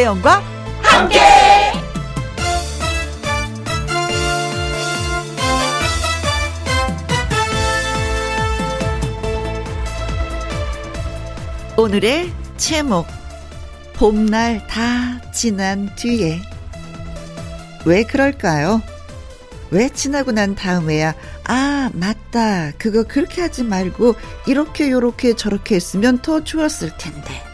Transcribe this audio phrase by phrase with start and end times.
[0.00, 0.42] 김혜영과
[0.82, 1.20] 함께.
[11.76, 13.06] 오늘의 제목
[13.94, 16.40] 봄날 다 지난 뒤에
[17.84, 18.80] 왜 그럴까요?
[19.70, 24.14] 왜 지나고 난 다음에야 아 맞다 그거 그렇게 하지 말고
[24.46, 27.49] 이렇게 요렇게 저렇게 했으면 더 좋았을 텐데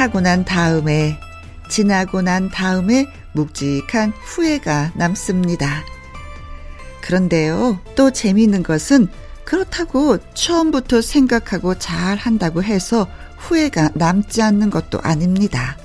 [0.00, 1.20] 하고 난 다음에
[1.68, 5.84] 지나고 난 다음에 묵직한 후회가 남습니다.
[7.02, 9.08] 그런데요 또 재미있는 것은
[9.44, 15.76] 그렇다고 처음부터 생각하고 잘 한다고 해서 후회가 남지 않는 것도 아닙니다.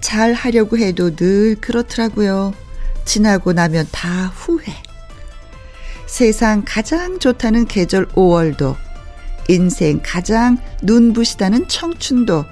[0.00, 2.54] 잘 하려고 해도 늘 그렇더라고요.
[3.04, 4.72] 지나고 나면 다 후회.
[6.06, 8.76] 세상 가장 좋다는 계절 5월도,
[9.48, 12.44] 인생 가장 눈부시다는 청춘도,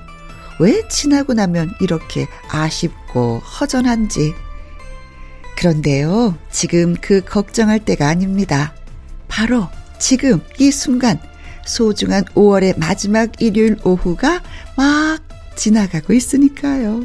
[0.59, 4.35] 왜 지나고 나면 이렇게 아쉽고 허전한지.
[5.57, 8.75] 그런데요, 지금 그 걱정할 때가 아닙니다.
[9.27, 11.21] 바로 지금 이 순간,
[11.65, 14.43] 소중한 5월의 마지막 일요일 오후가
[14.77, 15.19] 막
[15.57, 17.05] 지나가고 있으니까요.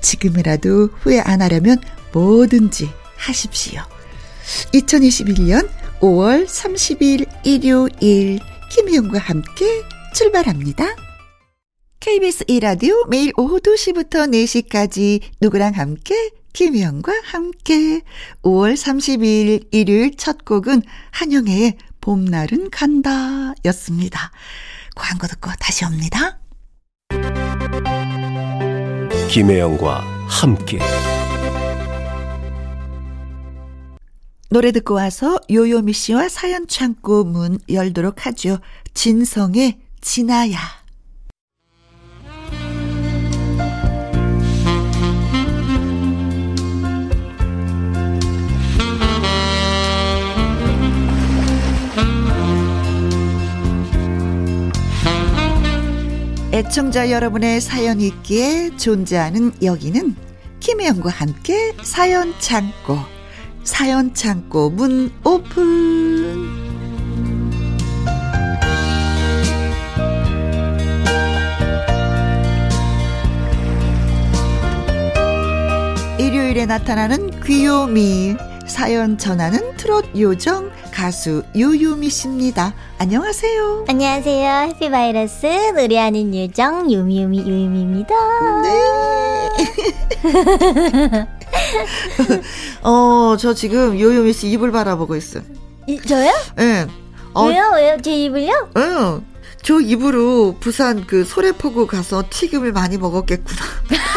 [0.00, 1.78] 지금이라도 후회 안 하려면
[2.12, 3.80] 뭐든지 하십시오.
[4.74, 5.68] 2021년
[6.00, 9.82] 5월 30일 일요일 김희영과 함께
[10.12, 11.03] 출발합니다.
[12.04, 18.02] KBS 1라디오 매일 오후 2시부터 4시까지 누구랑 함께 김희영과 함께
[18.42, 20.82] 5월 30일 일요일 첫 곡은
[21.12, 24.32] 한영애의 봄날은 간다 였습니다.
[24.94, 26.40] 광고 듣고 다시 옵니다.
[29.30, 30.80] 김혜영과 함께
[34.50, 38.58] 노래 듣고 와서 요요미 씨와 사연 창고 문 열도록 하죠.
[38.92, 40.83] 진성의 진아야.
[56.54, 60.14] 애청자 여러분의 사연이 있기에 존재하는 여기는
[60.60, 62.96] 김혜영과 함께 사연 창고.
[63.64, 66.44] 사연 창고 문 오픈.
[76.20, 78.36] 일요일에 나타나는 귀요미.
[78.66, 82.72] 사연 전하는 트롯 요정 가수 유유미 씨입니다.
[82.98, 83.84] 안녕하세요.
[83.88, 84.68] 안녕하세요.
[84.70, 88.14] 해피바이러스 노래하는 요정 유미유미 유미입니다.
[88.62, 88.80] 네.
[92.82, 95.42] 어, 저 지금 요요미 씨 입을 바라보고 있어요.
[95.86, 96.32] 이, 저요?
[96.58, 96.62] 예.
[96.64, 96.86] 네.
[97.34, 97.70] 어, 왜요?
[97.74, 97.96] 왜요?
[98.02, 98.70] 제 입을요?
[98.76, 99.24] 응.
[99.62, 103.60] 저 입으로 부산 그 소래포구 가서 튀김을 많이 먹었겠구나.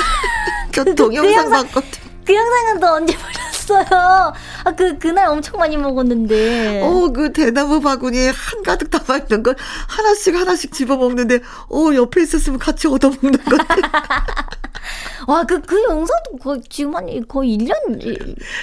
[0.71, 1.89] 저 동영상 그 영상- 봤거든.
[2.25, 3.46] 그 영상은 또 언제 보셨어요?
[3.75, 4.33] 아,
[4.75, 6.81] 그, 그날 엄청 많이 먹었는데.
[6.83, 9.55] 어, 그 대나무 바구니에 한가득 담아있는 걸
[9.87, 11.39] 하나씩 하나씩 집어먹는데,
[11.69, 13.75] 어, 옆에 있었으면 같이 얻어먹는 거 같아.
[15.27, 17.73] 와, 그, 그 영상도 거의, 지금 한, 거의 1년,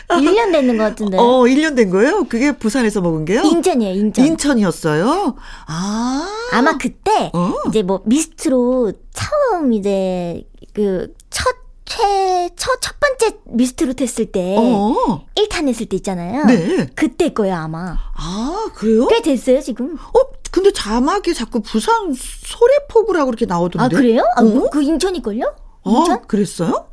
[0.09, 1.19] 1년 됐는 것 같은데.
[1.19, 2.25] 어, 1년 된 거예요?
[2.25, 3.43] 그게 부산에서 먹은 게요?
[3.43, 4.25] 인천이에요, 인천.
[4.25, 5.37] 인천이었어요?
[5.66, 6.48] 아.
[6.53, 7.54] 아마 그때, 어.
[7.69, 15.26] 이제 뭐, 미스트로 처음 이제, 그, 첫, 최, 첫, 첫 번째 미스트로 했을 때, 어.
[15.36, 16.44] 1탄 했을 때 있잖아요.
[16.46, 16.86] 네.
[16.94, 17.96] 그때 거예요, 아마.
[18.14, 19.06] 아, 그래요?
[19.08, 19.94] 꽤 됐어요, 지금.
[19.96, 20.18] 어,
[20.50, 23.84] 근데 자막이 자꾸 부산 소래포구라고 그렇게 나오던데.
[23.84, 24.22] 아, 그래요?
[24.36, 24.70] 아, 어?
[24.70, 25.54] 그 인천일걸요?
[25.82, 26.26] 어, 인천?
[26.26, 26.86] 그랬어요?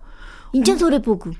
[0.53, 1.31] 인천 소래포구.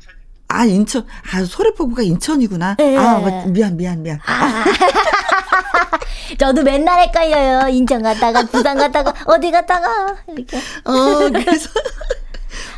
[0.48, 1.06] 아, 인천.
[1.34, 2.76] 아, 소래포구가 인천이구나.
[2.78, 2.96] 네.
[2.98, 4.20] 아, 맞- 미안, 미안, 미안.
[4.26, 4.64] 아.
[6.38, 7.68] 저도 맨날 헷갈려요.
[7.70, 10.58] 인천 갔다가, 부산 갔다가, 어디 갔다가, 이렇게.
[10.86, 10.94] 어,
[11.34, 11.70] 그래서.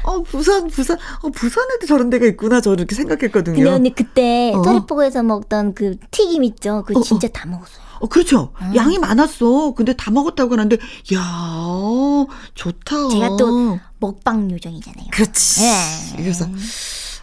[0.03, 0.97] 어, 부산, 부산.
[1.21, 2.61] 어, 부산에도 저런 데가 있구나.
[2.61, 3.55] 저 이렇게 생각했거든요.
[3.55, 4.63] 근데 언니 그때 어.
[4.63, 6.83] 소래포구에서 먹던 그 튀김 있죠?
[6.85, 7.83] 그거 어, 진짜 다 먹었어요.
[7.99, 8.51] 어, 그렇죠.
[8.61, 8.75] 음.
[8.75, 9.73] 양이 많았어.
[9.75, 10.77] 근데 다 먹었다고 하는데,
[11.13, 13.09] 야 좋다.
[13.09, 15.07] 제가 또 먹방 요정이잖아요.
[15.11, 15.63] 그렇지.
[15.63, 16.17] 예.
[16.17, 16.45] 그래서,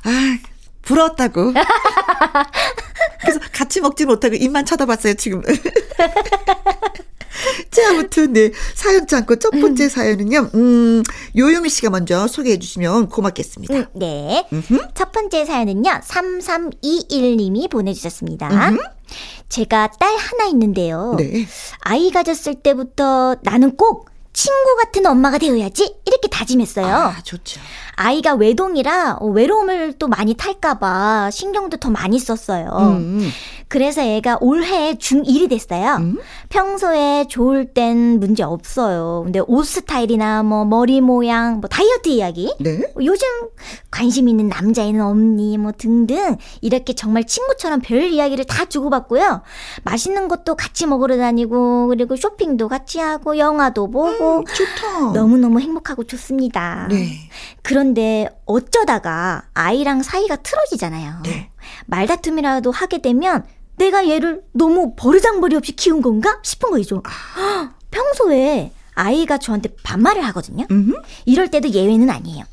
[0.05, 0.38] 아,
[0.82, 1.53] 부러웠다고.
[3.20, 5.43] 그래서 같이 먹지 못하고 입만 쳐다봤어요, 지금.
[7.70, 8.50] 자, 아무튼, 네.
[8.75, 11.02] 사연 참고 첫 번째 사연은요, 음,
[11.37, 13.75] 요요미 씨가 먼저 소개해 주시면 고맙겠습니다.
[13.75, 14.46] 음, 네.
[14.52, 14.88] 음흠.
[14.94, 18.49] 첫 번째 사연은요, 3321님이 보내주셨습니다.
[18.49, 18.78] 음흠.
[19.49, 21.14] 제가 딸 하나 있는데요.
[21.19, 21.46] 네.
[21.81, 26.87] 아이 가졌을 때부터 나는 꼭 친구 같은 엄마가 되어야지 이렇게 다짐했어요.
[26.87, 27.61] 아, 좋죠.
[27.97, 32.71] 아이가 외동이라 어, 외로움을 또 많이 탈까봐 신경도 더 많이 썼어요.
[32.99, 33.29] 음,
[33.69, 35.97] 그래서 애가 올해 중1이 됐어요.
[35.97, 36.19] 음.
[36.49, 39.23] 평소에 좋을 땐 문제 없어요.
[39.25, 42.81] 근데 옷 스타일이나 뭐 머리 모양, 뭐 다이어트 이야기, 네.
[43.03, 43.27] 요즘
[43.91, 49.43] 관심 있는 남자애는 없니 뭐 등등 이렇게 정말 친구처럼 별 이야기를 다 주고받고요.
[49.85, 55.12] 맛있는 것도 같이 먹으러 다니고 그리고 쇼핑도 같이 하고 영화도 보고 좋다.
[55.12, 56.87] 너무너무 행복하고 좋습니다.
[56.90, 57.31] 네.
[57.62, 61.22] 그런데 어쩌다가 아이랑 사이가 틀어지잖아요.
[61.25, 61.50] 네.
[61.87, 63.44] 말다툼이라도 하게 되면
[63.76, 67.02] 내가 얘를 너무 버르장머리 없이 키운 건가 싶은 거죠.
[67.05, 67.72] 아.
[67.90, 70.67] 평소에 아이가 저한테 반말을 하거든요.
[70.70, 70.94] 음.
[71.25, 72.44] 이럴 때도 예외는 아니에요.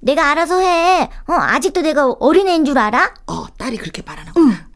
[0.00, 1.02] 내가 알아서 해.
[1.26, 3.14] 어, 아직도 내가 어린애인 줄 알아?
[3.26, 4.68] 어, 딸이 그렇게 말하는구나.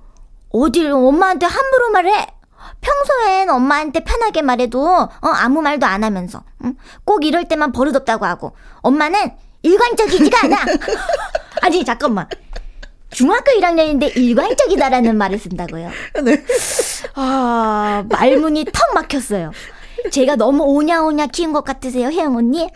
[0.50, 2.26] 어딜 엄마한테 함부로 말해?
[2.84, 6.74] 평소엔 엄마한테 편하게 말해도 어, 아무 말도 안 하면서 응?
[7.04, 8.52] 꼭 이럴 때만 버릇없다고 하고
[8.82, 9.32] 엄마는
[9.62, 10.56] 일관적이지가 않아.
[11.62, 12.28] 아니 잠깐만.
[13.10, 15.88] 중학교 1학년인데 일관적이다라는 말을 쓴다고요.
[16.24, 16.44] 네.
[17.14, 19.52] 아 말문이 턱 막혔어요.
[20.10, 22.68] 제가 너무 오냐오냐 키운 것 같으세요, 혜영 언니?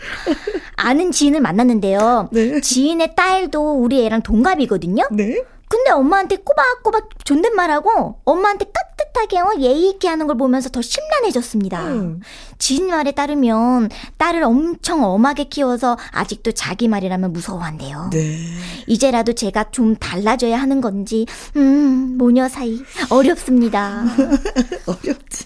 [0.77, 2.29] 아는 지인을 만났는데요.
[2.33, 2.61] 네.
[2.61, 5.09] 지인의 딸도 우리 애랑 동갑이거든요.
[5.11, 5.43] 네.
[5.69, 8.67] 근데 엄마한테 꼬박꼬박 존댓말하고 엄마한테
[8.99, 11.85] 따뜻하게 어, 예의 있게 하는 걸 보면서 더 심란해졌습니다.
[11.89, 12.21] 음.
[12.59, 18.11] 지인 말에 따르면 딸을 엄청 엄하게 키워서 아직도 자기 말이라면 무서워한대요.
[18.12, 18.39] 네.
[18.87, 22.81] 이제라도 제가 좀 달라져야 하는 건지 음 모녀 사이
[23.11, 24.05] 어렵습니다.
[24.87, 25.45] 어렵지.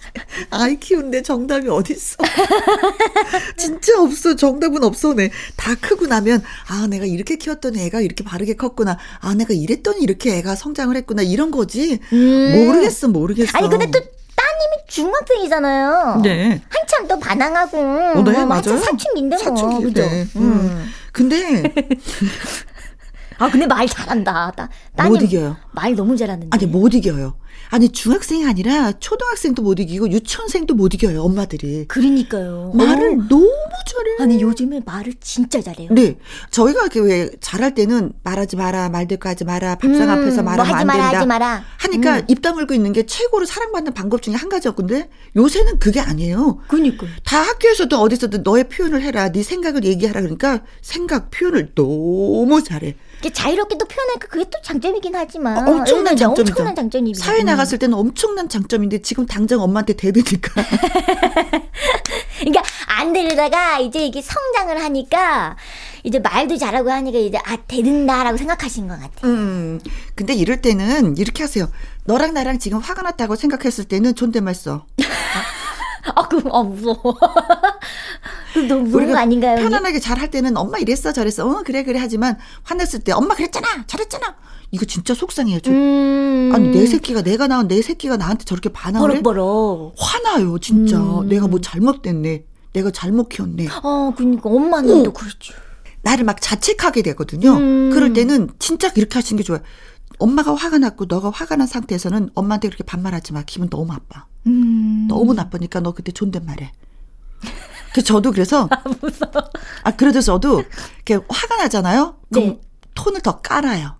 [0.50, 2.16] 아이 키우는데 정답이 어딨어.
[3.56, 4.36] 진짜 없어.
[4.36, 5.14] 정답은 없어.
[5.14, 5.30] 네.
[5.56, 8.98] 다 크고 나면, 아, 내가 이렇게 키웠더니 애가 이렇게 바르게 컸구나.
[9.20, 11.22] 아, 내가 이랬더니 이렇게 애가 성장을 했구나.
[11.22, 11.98] 이런 거지.
[12.12, 12.66] 음.
[12.66, 13.41] 모르겠어, 모르겠어.
[13.54, 16.20] 아니 근데 또 따님이 중학생이잖아요.
[16.22, 16.60] 네.
[16.68, 18.54] 한참 또 반항하고 어, 네, 뭐 맞아요.
[18.54, 20.02] 한참 사춘기인데 뭐 사춘기, 그죠?
[20.02, 20.26] 네.
[20.36, 20.92] 음.
[21.12, 21.62] 근데
[23.38, 24.52] 아 근데 말 잘한다.
[24.56, 25.56] 따, 못 따님 이겨요.
[25.72, 26.48] 말 너무 잘하는데.
[26.50, 27.34] 아니 못 이겨요.
[27.70, 31.22] 아니 중학생이 아니라 초등학생도 못 이기고 유치원생도 못 이겨요.
[31.22, 32.72] 엄마들이 그러니까요.
[32.74, 33.24] 말을 어.
[33.28, 33.48] 너무
[33.86, 34.16] 잘해.
[34.20, 35.88] 아니 요즘에 말을 진짜 잘해요.
[35.92, 36.16] 네,
[36.50, 40.72] 저희가 이렇게 왜 잘할 때는 말하지 마라, 말대꾸 하지 마라, 밥상 음, 앞에서 뭐 말하면
[40.74, 41.18] 하지 안 마라 된다.
[41.18, 41.64] 하지 마라.
[41.78, 42.24] 하니까 음.
[42.28, 46.58] 입 다물고 있는 게 최고로 사랑받는 방법 중에 한 가지였는데 요새는 그게 아니에요.
[46.68, 47.10] 그니까요.
[47.24, 52.96] 다 학교에서도 어디서든 너의 표현을 해라, 네 생각을 얘기하라 그러니까 생각 표현을 너무 잘해.
[53.32, 56.52] 자유롭게 또 표현하니까 그게 또 장점이긴 하지만 어, 엄청난 네, 네, 장점이죠.
[56.52, 57.20] 엄청난 장점이죠.
[57.22, 57.46] 사회 음.
[57.52, 60.52] 나갔을 때는 엄청난 장점인데 지금 당장 엄마한테 대드니까.
[62.40, 65.56] 그러니까 안 되려다가 이제 이게 성장을 하니까
[66.04, 69.26] 이제 말도 잘하고 하니까 이제 아 되는다라고 생각하신 것 같아.
[69.26, 69.80] 음,
[70.14, 71.70] 근데 이럴 때는 이렇게 하세요.
[72.04, 74.86] 너랑 나랑 지금 화가 났다고 생각했을 때는 존댓말 써.
[76.04, 76.96] 아 그럼 아 무서워.
[78.54, 79.56] 그럼 너무 무서운 거 아닌가요?
[79.56, 83.66] 편안하게 잘 할 때는 엄마 이랬어 저랬어 어 그래 그래 하지만 화냈을 때 엄마 그랬잖아
[83.86, 84.36] 잘했잖아
[84.70, 85.70] 이거 진짜 속상해요 저.
[85.72, 86.50] 음.
[86.54, 89.94] 아니 내 새끼가 내가 낳은 내 새끼가 나한테 저렇게 반항을 해 버럭버럭.
[89.98, 91.28] 화나요 진짜 음.
[91.28, 95.02] 내가 뭐 잘못됐네 내가 잘못 키웠네 어 그러니까 엄마는 어.
[95.02, 95.54] 또 그렇죠.
[96.02, 97.90] 나를 막 자책하게 되거든요 음.
[97.92, 99.62] 그럴 때는 진짜 이렇게 하시는 게 좋아요
[100.22, 105.06] 엄마가 화가 났고 너가 화가 난 상태에서는 엄마한테 그렇게 반말하지 마 기분 너무 나빠 음.
[105.08, 106.72] 너무 나쁘니까 너 그때 존댓말해.
[107.92, 108.68] 그 저도 그래서
[109.82, 110.62] 아 그래도 저도
[111.06, 112.16] 이렇게 화가 나잖아요.
[112.32, 112.60] 그럼 네.
[112.94, 113.96] 톤을 더 깔아요.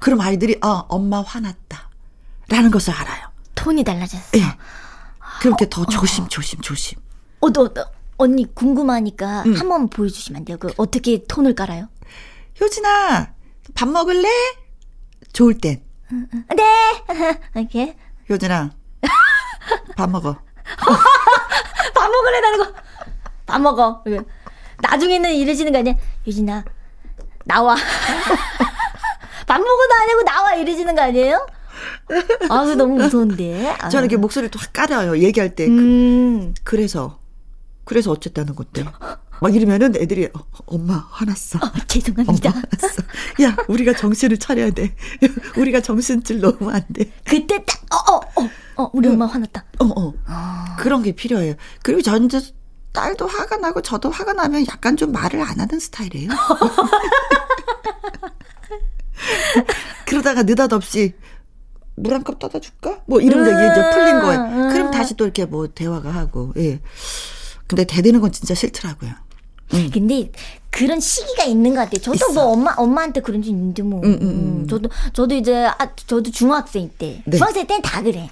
[0.00, 3.28] 그럼 아이들이 아 엄마 화났다라는 것을 알아요.
[3.54, 4.38] 톤이 달라졌어.
[4.38, 4.42] 예.
[5.40, 6.98] 그렇게 더 조심 조심 조심.
[7.40, 9.54] 어, 너, 너, 언니 궁금하니까 음.
[9.54, 10.56] 한번 보여주시면 안 돼요?
[10.58, 11.88] 그 어떻게 톤을 깔아요?
[12.60, 13.34] 효진아
[13.74, 14.28] 밥 먹을래?
[15.36, 15.82] 좋을 땐
[16.56, 16.64] 네.
[17.60, 17.94] 이렇게
[18.30, 18.70] 효진아
[19.96, 20.32] 밥 먹어.
[21.94, 22.72] 밥 먹으래다는 거.
[23.44, 24.02] 밥 먹어.
[24.80, 25.94] 나중에는 이러시는 거 아니야?
[26.26, 26.64] 유진아
[27.44, 27.74] 나와.
[29.46, 31.46] 밥 먹어도 안 하고 나와 이러시는 거 아니에요?
[32.48, 33.76] 아, 너무 무서운데.
[33.78, 33.88] 아.
[33.88, 35.18] 저는 이렇게 목소리를 또 확 깔아요.
[35.18, 35.66] 얘기할 때.
[35.66, 36.54] 음.
[36.64, 37.18] 그 래서
[37.84, 38.84] 그래서 어쨌다는 건데.
[39.40, 41.58] 막 이러면은 애들이 어, 엄마 화났어.
[41.58, 42.50] 어, 죄송합니다.
[42.50, 43.02] 화났어.
[43.42, 44.94] 야, 우리가 정신을 차려야 돼.
[45.58, 47.10] 우리가 정신줄 놓으면 안 돼.
[47.24, 48.48] 그때 딱, 어, 어, 어,
[48.84, 49.64] 어, 우리 엄마 화났다.
[49.80, 50.14] 어, 어.
[50.78, 51.54] 그런 게 필요해요.
[51.82, 52.40] 그리고 전 이제
[52.92, 56.30] 딸도 화가 나고 저도 화가 나면 약간 좀 말을 안 하는 스타일이에요.
[60.06, 61.14] 그러다가 느닷없이
[61.96, 63.00] 물 한 컵 떠다 줄까?
[63.06, 64.40] 뭐 이런 게 이제 풀린 거예요.
[64.42, 66.80] 음, 그럼 다시 또 이렇게 뭐 대화가 하고, 예.
[67.66, 69.12] 근데 대드는 건 진짜 싫더라고요.
[69.74, 69.90] 음.
[69.92, 70.30] 근데
[70.70, 72.00] 그런 시기가 있는 것 같아요.
[72.00, 72.32] 저도 있어.
[72.32, 74.00] 뭐 엄마 엄마한테 그런 적 있는데 뭐.
[74.00, 74.28] 음, 음, 음.
[74.62, 77.36] 음, 저도 저도 이제 아 저도 중학생 때 네.
[77.36, 78.28] 중학생 때는 다 그래.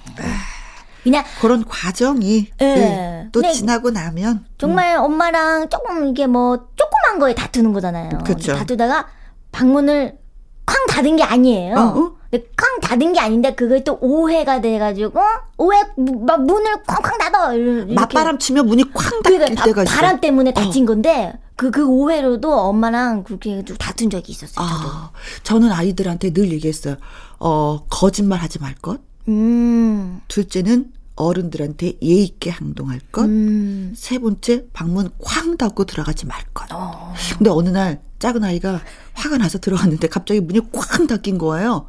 [1.03, 2.65] 그냥 그런 과정이 예.
[2.65, 3.53] 네, 또 네.
[3.53, 8.09] 지나고 나면 정말 엄마랑 조금 이게 뭐 조그만 거에 다투는 거잖아요.
[8.25, 8.55] 그쵸.
[8.55, 9.07] 다투다가
[9.51, 10.17] 방문을
[10.65, 11.75] 쾅 닫은 게 아니에요.
[11.75, 12.11] 어, 어?
[12.55, 15.19] 쾅 닫은 게 아닌데 그게 또 오해가 돼가지고
[15.57, 17.53] 오해 무- 막 문을 쾅쾅 닫아.
[17.53, 17.93] 이렇게.
[17.93, 19.95] 맞바람 치면 문이 쾅 닫힐 그러니까 때가 바, 있어.
[19.95, 24.67] 바람 때문에 다친 건데 그 그 오해로도 엄마랑 그렇게 해가지고 다툰 적이 있었어요.
[24.67, 24.89] 저도.
[24.89, 25.11] 아,
[25.43, 26.97] 저는 아이들한테 늘 얘기했어요.
[27.39, 28.99] 어, 거짓말 하지 말 것.
[29.29, 30.21] 음.
[30.27, 33.23] 둘째는 어른들한테 예의 있게 행동할 것.
[33.23, 33.93] 음.
[33.95, 36.65] 세 번째 방문 쾅 닫고 들어가지 말 것.
[36.73, 37.13] 어.
[37.37, 38.81] 근데 어느 날 작은 아이가
[39.13, 41.87] 화가 나서 들어갔는데 갑자기 문이 쾅 닫힌 거예요.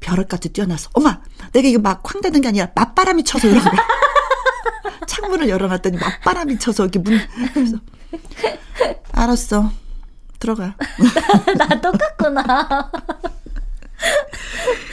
[0.00, 1.20] 벼락같이 뛰어나서 엄마
[1.52, 3.72] 내가 이거 막 쾅 닫는 게 아니라 맞바람이 쳐서 이런 거야.
[5.06, 7.18] 창문을 열어놨더니 맞바람이 쳐서 이렇게 문
[7.54, 7.76] 그래서
[9.12, 9.70] 알았어
[10.38, 10.74] 들어가.
[11.56, 12.90] 나 똑같구나.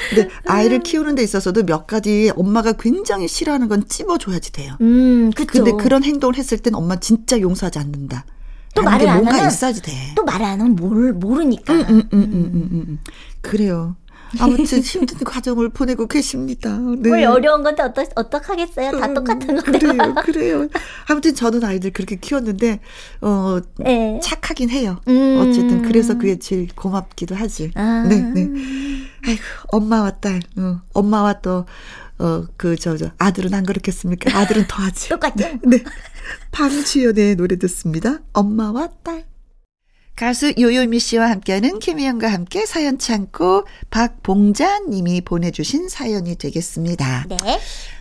[0.10, 4.76] 근데 아이를 키우는 데 있어서도 몇 가지 엄마가 굉장히 싫어하는 건 찝어줘야지 돼요.
[4.82, 5.64] 음, 그쵸.
[5.64, 8.26] 근데 그런 행동을 했을 땐 엄마 진짜 용서하지 않는다.
[8.76, 9.92] 또 말을 안 뭔가 하면 있어야지 돼.
[10.16, 11.74] 또말안 하면 모르, 모르니까.
[11.74, 13.00] 음, 음, 음, 음, 음, 음.
[13.42, 13.96] 그래요.
[14.40, 16.78] 아무튼 힘든 과정을 보내고 계십니다.
[17.00, 17.10] 네.
[17.10, 19.00] 뭘 어려운 건데 어떡, 어떡하겠어요?
[19.00, 19.80] 다 음, 똑같은 건데.
[19.80, 20.68] 그래요, 그래요.
[21.08, 22.80] 아무튼 저는 아이들 그렇게 키웠는데,
[23.22, 24.20] 어, 네.
[24.22, 25.02] 착하긴 해요.
[25.08, 25.38] 음.
[25.42, 27.72] 어쨌든 그래서 그게 제일 고맙기도 하지.
[27.76, 28.06] 아.
[28.08, 28.48] 네, 네.
[29.26, 31.66] 아이고, 엄마와 딸, 어, 엄마와 또,
[32.20, 34.38] 어, 그, 저, 저, 아들은 안 그렇겠습니까?
[34.38, 35.10] 아들은 더 하지.
[35.10, 35.48] 똑같죠?
[35.64, 35.84] 네.
[36.52, 38.20] 방주연의 노래 듣습니다.
[38.34, 39.26] 엄마와 딸.
[40.16, 47.26] 가수 요요미 씨와 함께하는 김희영과 함께 사연 창고 박봉자 님이 보내주신 사연이 되겠습니다.
[47.30, 47.38] 네.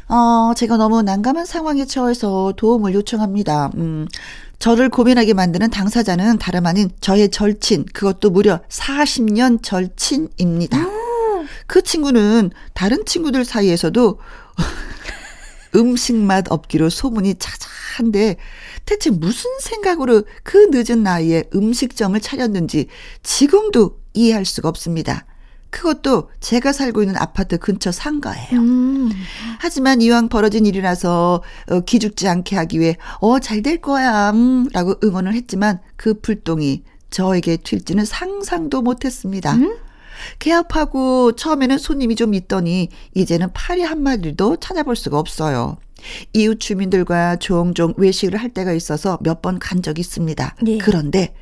[0.08, 3.70] 어, 제가 너무 난감한 상황에 처해서 도움을 요청합니다.
[3.76, 4.08] 음,
[4.58, 10.88] 저를 고민하게 만드는 당사자는 다름 아닌 저의 절친, 그것도 무려 40년 절친입니다.
[11.68, 14.18] 그 친구는 다른 친구들 사이에서도
[15.74, 18.36] 음식 맛 없기로 소문이 자자한데
[18.86, 22.86] 대체 무슨 생각으로 그 늦은 나이에 음식점을 차렸는지
[23.22, 25.26] 지금도 이해할 수가 없습니다.
[25.70, 28.58] 그것도 제가 살고 있는 아파트 근처 상가예요.
[28.58, 29.10] 음.
[29.58, 34.94] 하지만 이왕 벌어진 일이라서 어, 기죽지 않게 하기 위해 어 잘 될 거야 음, 라고
[35.04, 39.56] 응원을 했지만 그 불똥이 저에게 튈지는 상상도 못했습니다.
[40.38, 45.76] 개업하고 처음에는 손님이 좀 있더니 이제는 파리 한 마리도 찾아볼 수가 없어요.
[46.32, 50.56] 이웃 주민들과 종종 외식을 할 때가 있어서 몇 번 간 적이 있습니다.
[50.62, 50.78] 네.
[50.78, 51.34] 그런데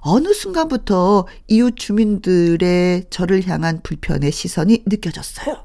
[0.00, 5.62] 어느 순간부터 이웃 주민들의 저를 향한 불편의 시선이 느껴졌어요.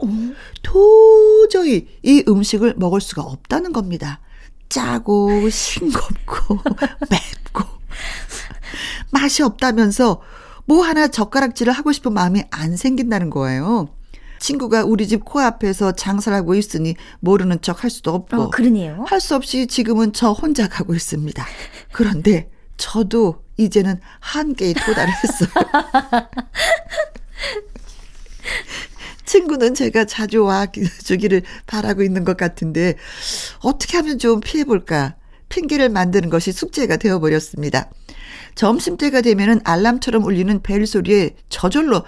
[0.61, 4.19] 도저히 이 음식을 먹을 수가 없다는 겁니다.
[4.69, 6.55] 짜고 싱겁고
[7.09, 7.63] 맵고
[9.11, 10.21] 맛이 없다면서
[10.65, 13.89] 뭐 하나 젓가락질을 하고 싶은 마음이 안 생긴다는 거예요.
[14.39, 19.05] 친구가 우리 집 코앞에서 장사를 하고 있으니 모르는 척 할 수도 없고 어, 그러네요.
[19.07, 21.45] 할 수 없이 지금은 저 혼자 가고 있습니다.
[21.93, 25.49] 그런데 저도 이제는 한계에 도달했어요.
[29.25, 30.67] 친구는 제가 자주 와
[31.03, 32.95] 주기를 바라고 있는 것 같은데
[33.59, 35.15] 어떻게 하면 좀 피해볼까?
[35.49, 37.89] 핑계를 만드는 것이 숙제가 되어버렸습니다.
[38.55, 42.03] 점심때가 되면은 알람처럼 울리는 벨 소리에 저절로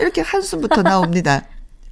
[0.00, 1.44] 이렇게 한숨부터 나옵니다.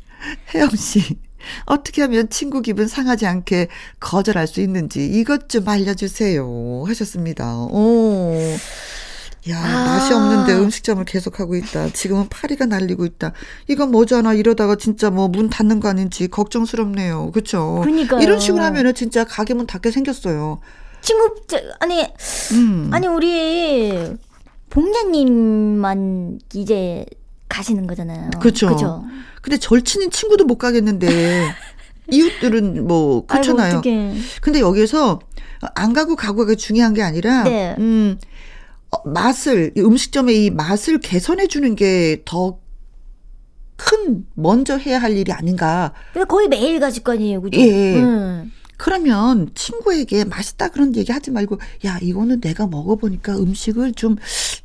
[0.54, 1.18] 혜영 씨,
[1.66, 3.68] 어떻게 하면 친구 기분 상하지 않게
[4.00, 6.84] 거절할 수 있는지 이것 좀 알려주세요.
[6.86, 7.54] 하셨습니다.
[7.56, 8.34] 오.
[9.50, 9.84] 야, 아.
[9.86, 11.90] 맛이 없는데 음식점을 계속하고 있다.
[11.90, 13.32] 지금은 파리가 날리고 있다.
[13.68, 14.34] 이건 뭐잖아.
[14.34, 17.30] 이러다가 진짜 뭐 문 닫는 거 아닌지 걱정스럽네요.
[17.32, 17.78] 그쵸?
[17.82, 18.20] 그러니까요.
[18.20, 20.60] 이런 식으로 하면은 진짜 가게 문 닫게 생겼어요.
[21.00, 22.06] 친구, 저, 아니,
[22.52, 22.90] 음.
[22.92, 24.16] 아니, 우리,
[24.70, 27.04] 봉자님만 이제
[27.48, 28.30] 가시는 거잖아요.
[28.40, 28.68] 그쵸.
[28.68, 29.04] 그죠.
[29.42, 31.08] 근데 절친인 친구도 못 가겠는데
[32.12, 33.82] 이웃들은 뭐 그렇잖아요.
[33.84, 34.16] 아이고.
[34.40, 35.20] 근데 여기서
[35.74, 37.74] 안 가고 가고가 중요한 게 아니라 네.
[37.78, 38.18] 음
[38.90, 42.58] 어, 맛을 이 음식점의 이 맛을 개선해 주는 게더
[43.76, 45.92] 큰 먼저 해야 할 일이 아닌가.
[46.12, 47.60] 근데 거의 매일 가실 거 아니에요, 그죠?
[47.60, 47.96] 예.
[47.96, 48.52] 음.
[48.78, 54.16] 그러면 친구에게 맛있다 그런 얘기 하지 말고 야 이거는 내가 먹어보니까 음식을 좀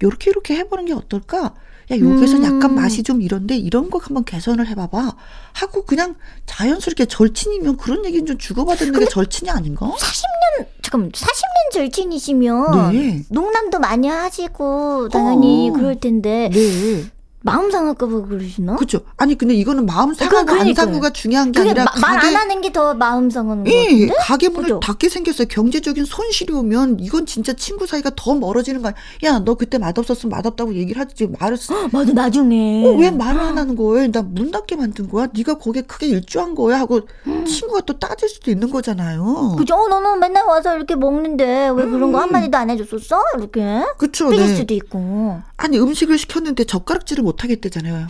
[0.01, 1.55] 요렇게 요렇게 해보는 게 어떨까?
[1.91, 2.43] 야 여기서 음.
[2.43, 5.15] 약간 맛이 좀 이런데 이런 거 한번 개선을 해봐봐
[5.53, 6.15] 하고 그냥
[6.45, 9.91] 자연스럽게 절친이면 그런 얘기는 좀 주고받는 게 절친이 아닌가?
[9.97, 13.23] 40년, 잠깐만, 40년 절친이시면, 네.
[13.29, 15.73] 농담도 많이 하시고, 당연히 어.
[15.73, 17.03] 그럴 텐데, 네.
[17.45, 18.75] 마음 상할까봐 그러시나?
[18.77, 19.01] 그렇죠.
[19.17, 20.69] 아니 근데 이거는 마음 상하고 그러니까요.
[20.69, 23.83] 안 상하가 중요한 게 아니라 말 가게 안 하는 게 더 마음 상하는 거 예,
[23.83, 24.13] 같은데?
[24.21, 24.79] 가게 문을 그죠?
[24.79, 25.47] 닫게 생겼어요.
[25.49, 28.93] 경제적인 손실이 오면 이건 진짜 친구 사이가 더 멀어지는 거야.
[29.25, 31.27] 야, 너 그때 맛없었으면 맛없다고 얘기를 하지.
[31.39, 34.07] 말을 쓰- 맞아 나중에 어, 왜 말을 안 하는 거야?
[34.07, 35.27] 나 문 닫게 만든 거야?
[35.35, 36.79] 네가 거기에 크게 일조한 거야?
[36.79, 37.01] 하고
[37.45, 39.55] 친구가 또 따질 수도 있는 거잖아요.
[39.57, 39.75] 그죠?
[39.75, 43.21] 어, 너는 맨날 와서 이렇게 먹는데 왜 그런 거 한마디도 안 해줬었어?
[43.37, 44.55] 이렇게 그쵸, 삐질 네.
[44.55, 48.07] 수도 있고 아니 음식을 시켰는데 젓가락질을 못 하겠대잖아요.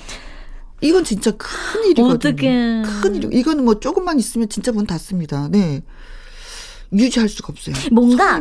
[0.81, 2.13] 이건 진짜 큰 일이거든요.
[2.13, 2.83] 어떡해.
[3.01, 3.33] 큰 일.
[3.33, 5.47] 이거는 뭐 조금만 있으면 진짜 문 닫습니다.
[5.49, 5.81] 네.
[6.93, 7.75] 유지할 수가 없어요.
[7.91, 8.39] 뭔가.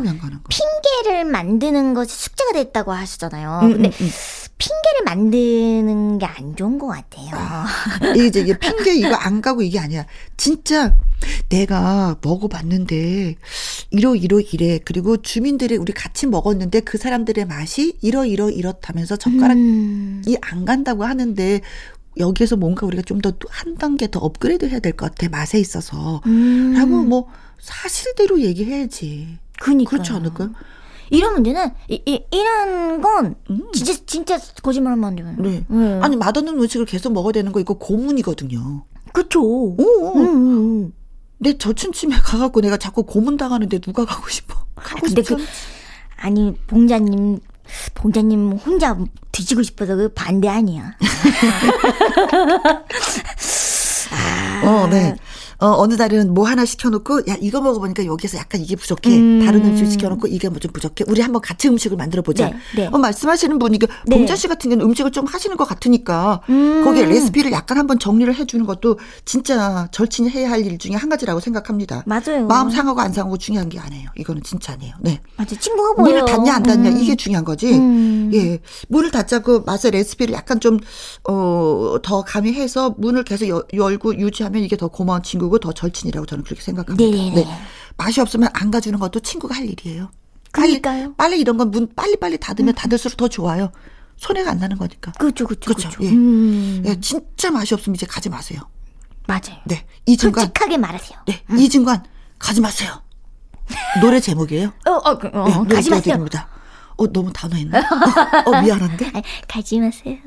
[0.49, 3.61] 핑계를 만드는 것이 숙제가 됐다고 하시잖아요.
[3.65, 4.11] 음, 근데 음, 음.
[4.59, 7.29] 핑계를 만드는 게 안 좋은 것 같아요.
[7.33, 7.67] 아,
[8.17, 10.07] 이제 이게 핑계 이거 안 가고 이게 아니야.
[10.37, 10.97] 진짜
[11.49, 13.37] 내가 먹어봤는데
[13.91, 14.79] 이러 이러 이래.
[14.85, 20.23] 그리고 주민들이 우리 같이 먹었는데 그 사람들의 맛이 이러 이러 이렇다면서 젓가락이 음.
[20.43, 21.61] 안 간다고 하는데
[22.19, 25.29] 여기에서 뭔가 우리가 좀 더 한 단계 더 업그레이드 해야 될 것 같아.
[25.29, 26.21] 맛에 있어서.
[26.27, 26.75] 음.
[26.77, 27.27] 라고 뭐
[27.63, 29.39] 사실대로 얘기해야지.
[29.61, 29.89] 그니까요.
[29.89, 30.51] 그렇지 않을까요?
[31.11, 33.71] 이런 문제는 이, 이, 이런 건 음.
[33.73, 35.35] 진짜 진짜 거짓말하면 안 돼요.
[35.39, 35.65] 네.
[35.69, 36.01] 네.
[36.03, 38.85] 아니 맛없는 음식을 계속 먹어야 되는 거 이거 고문이거든요.
[39.13, 39.43] 그쵸.
[39.43, 39.77] 오,
[40.17, 40.93] 음, 음, 음.
[41.39, 44.65] 내 저춘침에 가갖고 내가 자꾸 고문 당하는데 누가 가고 싶어?
[44.75, 45.45] 가고 근데 싶지 그
[46.17, 47.39] 아니 봉자님
[47.95, 48.99] 봉자님 혼자
[49.31, 50.97] 뒤지고 싶어서 그 반대 아니야.
[54.65, 55.15] 어, 네.
[55.63, 59.11] 어, 어느 날은 뭐 하나 시켜놓고, 야, 이거 먹어보니까 여기서 약간 이게 부족해.
[59.17, 59.43] 음.
[59.47, 61.05] 다른 음식 시켜놓고, 이게 뭐 좀 부족해.
[61.09, 62.49] 우리 한번 같이 음식을 만들어 보자.
[62.49, 62.89] 네, 네.
[62.93, 64.17] 어, 말씀하시는 분이, 그 네.
[64.17, 66.83] 봉자 씨 같은 경우는 음식을 좀 하시는 것 같으니까, 음.
[66.85, 71.41] 거기에 레시피를 약간 한번 정리를 해주는 것도 진짜 절친이 해야 할 일 중에 한 가지라고
[71.41, 72.03] 생각합니다.
[72.07, 72.47] 맞아요.
[72.47, 74.09] 마음 상하고 안 상하고 중요한 게 아니에요.
[74.17, 74.95] 이거는 진짜 아니에요.
[75.01, 75.21] 네.
[75.37, 76.05] 맞아 친구가 보여.
[76.15, 76.99] 문을 닫냐 안 닫냐 음.
[76.99, 77.73] 이게 중요한 거지.
[77.75, 78.31] 음.
[78.33, 84.89] 예, 문을 닫자고 맛의 레시피를 약간 좀어더 가미해서 문을 계속 여- 열고 유지하면 이게 더
[84.89, 87.05] 고마운 친구 고 더 절친이라고 저는 그렇게 생각합니다.
[87.17, 87.47] 네네 네.
[87.97, 90.11] 맛이 없으면 안 가주는 것도 친구가 할 일이에요.
[90.53, 91.15] 빨리 그러니까요.
[91.15, 93.71] 빨리 이런 건 문 빨리 빨리 닫으면 닫을수록 더 좋아요.
[94.17, 95.13] 손해가 안 나는 거니까.
[95.13, 96.05] 그렇죠, 그렇죠, 그쵸, 그렇죠.
[96.05, 96.11] 예.
[96.11, 96.83] 음.
[96.87, 98.61] 예, 진짜 맛이 없으면 이제 가지 마세요.
[99.27, 99.61] 맞아요.
[99.67, 100.45] 네, 이진관.
[100.47, 101.19] 솔직하게 말하세요.
[101.27, 102.05] 네, 이진관
[102.39, 103.03] 가지 마세요.
[104.01, 104.73] 노래 제목이에요.
[104.87, 106.03] 어, 어, 그, 어, 네, 노래 가지 마세요.
[106.03, 106.49] 띄워드립니다.
[106.97, 107.81] 어, 너무 단호했나?
[108.47, 109.13] 어, 미안한데?
[109.15, 110.19] 아, 가지 마세요.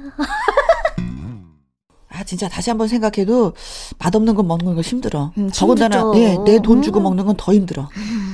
[2.16, 3.54] 아, 진짜 다시 한번 생각해도
[4.00, 5.32] 맛없는 거 먹는 거 힘들어.
[5.38, 6.12] 음, 더군다나.
[6.16, 7.04] 예, 내 돈 주고 음.
[7.04, 7.90] 먹는 건 더 힘들어.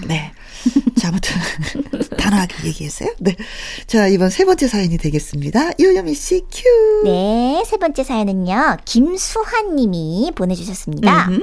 [0.08, 0.32] 네.
[1.00, 1.36] 자, 아무튼,
[2.20, 3.10] 단호하게 얘기했어요.
[3.20, 3.36] 네.
[3.88, 5.72] 자, 이번 세 번째 사연이 되겠습니다.
[5.80, 7.04] 요요미 씨, 큐.
[7.04, 8.78] 네, 세 번째 사연은요.
[8.86, 11.28] 김수환 님이 보내 주셨습니다.
[11.30, 11.41] 음흠.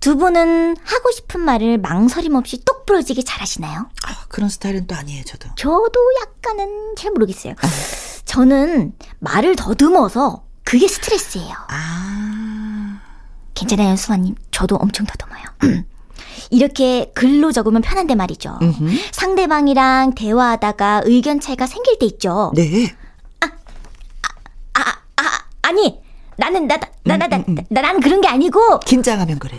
[0.00, 3.86] 두 분은 하고 싶은 말을 망설임 없이 똑 부러지게 잘하시나요?
[4.06, 5.48] 아, 그런 스타일은 또 아니에요, 저도.
[5.56, 7.54] 저도 약간은 잘 모르겠어요.
[8.26, 11.54] 저는 말을 더듬어서 그게 스트레스예요.
[11.68, 13.00] 아,
[13.54, 14.34] 괜찮아요, 수환님.
[14.50, 15.84] 저도 엄청 더듬어요.
[16.50, 18.58] 이렇게 글로 적으면 편한데 말이죠.
[18.60, 18.96] 음흠.
[19.12, 22.52] 상대방이랑 대화하다가 의견 차이가 생길 때 있죠.
[22.54, 22.94] 네.
[23.40, 23.46] 아,
[25.16, 25.22] 아,
[25.62, 26.00] 아니,
[26.36, 29.56] 나는, 나, 나, 나, 나, 음, 나, 난 그런 게 아니고, 긴장하면 그래.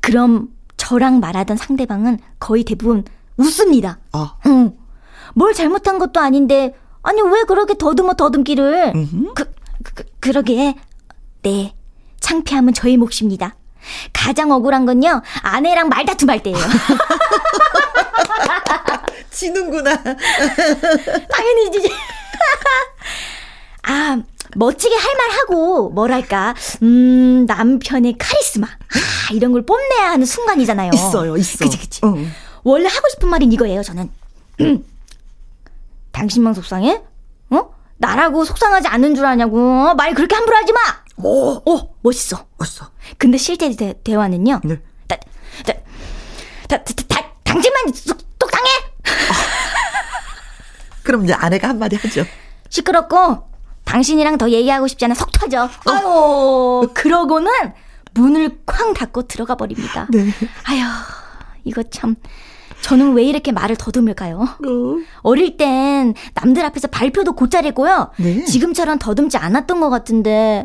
[0.00, 3.04] 그럼 저랑 말하던 상대방은 거의 대부분
[3.36, 3.98] 웃습니다.
[4.12, 4.30] 어.
[4.46, 4.76] 응.
[5.34, 8.92] 뭘 잘못한 것도 아닌데, 아니, 왜 그렇게 더듬어 더듬기를.
[8.94, 9.34] 음흠.
[9.34, 9.52] 그,
[9.94, 10.74] 그, 그, 그러게.
[11.42, 11.74] 네.
[12.20, 13.54] 창피함은 저의 몫입니다.
[14.12, 16.58] 가장 억울한 건요, 아내랑 말다툼할 때예요.
[19.30, 19.96] 지는구나.
[20.02, 21.88] 당연히 이제.
[23.84, 24.18] 아,
[24.56, 28.66] 멋지게 할 말 하고, 뭐랄까, 음, 남편의 카리스마.
[28.66, 30.90] 아, 이런 걸 뽐내야 하는 순간이잖아요.
[30.92, 31.64] 있어요, 있어.
[31.64, 32.00] 그치, 그치.
[32.04, 32.30] 응.
[32.64, 34.10] 원래 하고 싶은 말은 이거예요, 저는.
[36.12, 37.00] 당신만 속상해?
[37.98, 38.06] 어?
[38.06, 39.94] 나라고 속상하지 않은 줄 아냐고.
[39.94, 40.78] 말 그렇게 함부로 하지 마!
[41.16, 42.46] 오, 오, 멋있어.
[42.58, 42.90] 왔어.
[43.16, 44.60] 근데 실제 대, 대화는요.
[44.64, 44.80] 네.
[45.08, 45.16] 다,
[45.66, 45.72] 다,
[46.68, 48.68] 다, 다, 다, 당신만 속, 속상해!
[51.02, 52.24] 그럼 이제 아내가 한마디 하죠.
[52.68, 53.48] 시끄럽고,
[53.84, 55.68] 당신이랑 더 얘기하고 싶지 않아 속 터져.
[55.86, 57.50] 아유, 그러고는
[58.14, 60.06] 문을 쾅 닫고 들어가 버립니다.
[60.10, 60.26] 네.
[60.64, 60.80] 아휴,
[61.64, 62.14] 이거 참.
[62.82, 64.40] 저는 왜 이렇게 말을 더듬을까요?
[64.40, 64.96] 어.
[65.22, 68.10] 어릴 땐 남들 앞에서 발표도 곧잘했고요.
[68.18, 68.44] 네.
[68.44, 70.64] 지금처럼 더듬지 않았던 것 같은데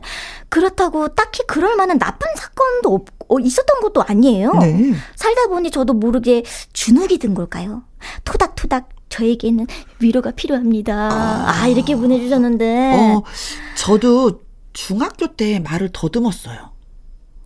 [0.49, 4.54] 그렇다고 딱히 그럴 만한 나쁜 사건도 없, 어, 있었던 것도 아니에요.
[4.54, 4.93] 네.
[5.15, 7.84] 살다 보니 저도 모르게 주눅이 든 걸까요?
[8.23, 9.67] 토닥토닥 저에게는
[9.99, 10.93] 위로가 필요합니다.
[11.47, 13.23] 아, 이렇게 보내주셨는데 어,
[13.76, 14.41] 저도
[14.73, 16.71] 중학교 때 말을 더듬었어요.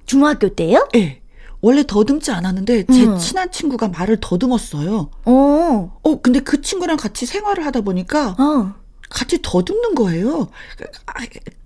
[0.06, 0.88] 중학교 때요?
[0.96, 1.22] 예.
[1.62, 3.18] 원래 더듬지 않았는데 제 음.
[3.18, 5.10] 친한 친구가 말을 더듬었어요.
[5.26, 8.74] 어, 어, 근데 그 친구랑 같이 생활을 하다 보니까 어,
[9.10, 10.50] 같이 더듬는 거예요.
[11.08, 11.14] 아,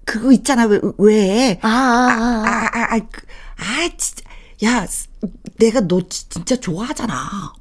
[0.06, 1.60] 그거 있잖아, 왜, 왜.
[1.62, 3.21] 아, 아, 아, 아, 아, 그,
[3.58, 4.23] 아, 진짜.
[4.63, 4.88] 야,
[5.58, 7.13] 내가 너 진짜 좋아하잖아.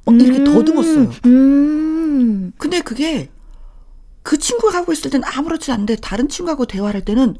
[0.05, 1.11] 막 이렇게 음, 더듬었어요.
[1.25, 2.51] 음.
[2.57, 3.29] 근데 그게
[4.23, 7.37] 그 친구가 하고 있을 때는 아무렇지 않은데 다른 친구하고 대화를 할 때는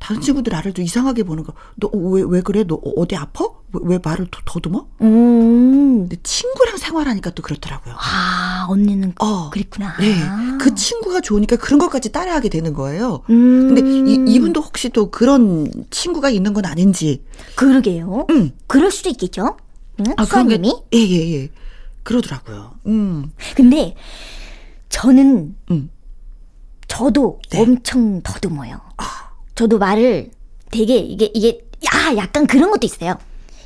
[0.00, 1.52] 다른 친구들 나를 또 이상하게 보는 거.
[1.76, 2.64] 너 왜 왜 그래?
[2.64, 3.44] 너 어디 아파?
[3.72, 4.86] 왜, 왜 말을 더, 더듬어?
[5.02, 6.00] 음.
[6.00, 7.94] 근데 친구랑 생활하니까 또 그렇더라고요.
[7.96, 9.50] 아, 언니는 어.
[9.50, 9.96] 그랬구나.
[9.98, 10.16] 네.
[10.58, 13.20] 그 친구가 좋으니까 그런 것까지 따라하게 되는 거예요.
[13.30, 13.74] 음.
[13.74, 17.22] 근데 이, 이분도 혹시 또 그런 친구가 있는 건 아닌지.
[17.54, 18.26] 그러게요.
[18.30, 18.52] 음.
[18.66, 19.56] 그럴 수도 있겠죠.
[20.00, 20.04] 응?
[20.16, 20.74] 아, 수아님이?
[20.94, 21.50] 예, 예, 예.
[22.02, 22.72] 그러더라고요.
[22.86, 23.30] 음.
[23.54, 23.94] 근데
[24.88, 25.90] 저는 음.
[26.88, 27.60] 저도 네.
[27.60, 28.80] 엄청 더듬어요.
[29.60, 30.30] 저도 말을
[30.70, 33.18] 되게 이게 이게 야 약간 그런 것도 있어요.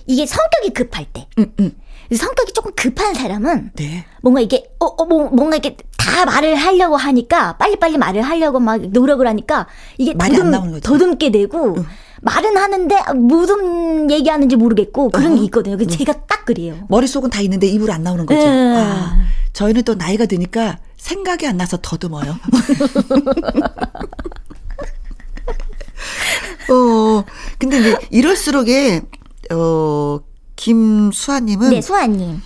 [0.09, 1.71] 이게 성격이 급할 때 음, 음.
[2.13, 4.05] 성격이 조금 급한 사람은 네.
[4.21, 8.81] 뭔가 이게 어, 어 뭐, 뭔가 이렇게 다 말을 하려고 하니까 빨리빨리 말을 하려고 막
[8.81, 10.83] 노력을 하니까 이게 말이 안 나오는 거지.
[10.83, 11.77] 더듬게 되고
[12.23, 15.37] 말은 하는데 무슨 얘기하는지 모르겠고 그런 어허.
[15.37, 15.77] 게 있거든요.
[15.77, 16.75] 그래서 제가 딱 그래요.
[16.89, 18.41] 머릿속은 다 있는데 입으로 안 나오는 거죠.
[18.41, 18.49] 예.
[18.49, 19.17] 아,
[19.53, 22.35] 저희는 또 나이가 드니까 생각이 안 나서 더듬어요.
[26.71, 27.25] 어,
[27.59, 29.03] 근데 이제 이럴수록에,
[29.53, 30.21] 어,
[30.57, 32.40] 김수아님은 네, 수아님.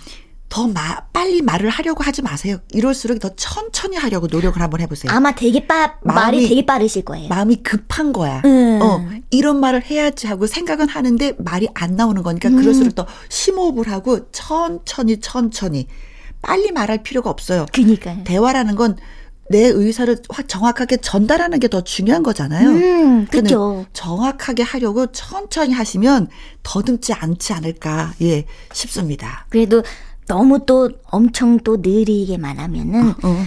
[0.49, 2.57] 더 마, 빨리 말을 하려고 하지 마세요.
[2.73, 5.11] 이럴수록 더 천천히 하려고 노력을 한번 해보세요.
[5.11, 7.27] 아마 되게 빠 말이 마음이- 되게 빠르실 거예요.
[7.29, 8.41] 마음이 급한 거야.
[8.45, 8.79] 음.
[8.81, 14.31] 어, 이런 말을 해야지 하고 생각은 하는데 말이 안 나오는 거니까 그럴수록 더 심호흡을 하고
[14.31, 15.87] 천천히 천천히
[16.41, 17.67] 빨리 말할 필요가 없어요.
[17.71, 18.23] 그니까요.
[18.23, 18.97] 대화라는 건
[19.49, 22.69] 내 의사를 확 정확하게 전달하는 게 더 중요한 거잖아요.
[22.69, 23.85] 음, 근데 그죠.
[23.93, 26.27] 정확하게 하려고 천천히 하시면
[26.63, 29.45] 더듬지 않지 않을까 예 싶습니다.
[29.49, 29.83] 그래도
[30.27, 33.45] 너무 또 엄청 또 느리게만 하면은 어.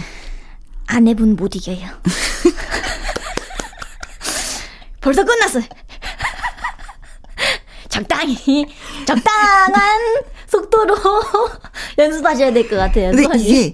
[0.87, 1.87] 아내분 못 이겨요.
[5.01, 5.63] 벌써 끝났어요.
[7.89, 8.65] 적당히
[9.05, 9.99] 적당한
[10.47, 10.95] 속도로
[11.97, 13.11] 연습하셔야 될 것 같아요.
[13.11, 13.37] 근데.
[13.37, 13.73] 이게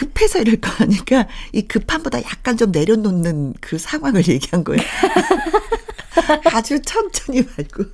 [0.00, 4.80] 급해서 이럴 거니까 이 급함보다 약간 좀 내려놓는 그 상황을 얘기한 거예요.
[6.54, 7.84] 아주 천천히 말고.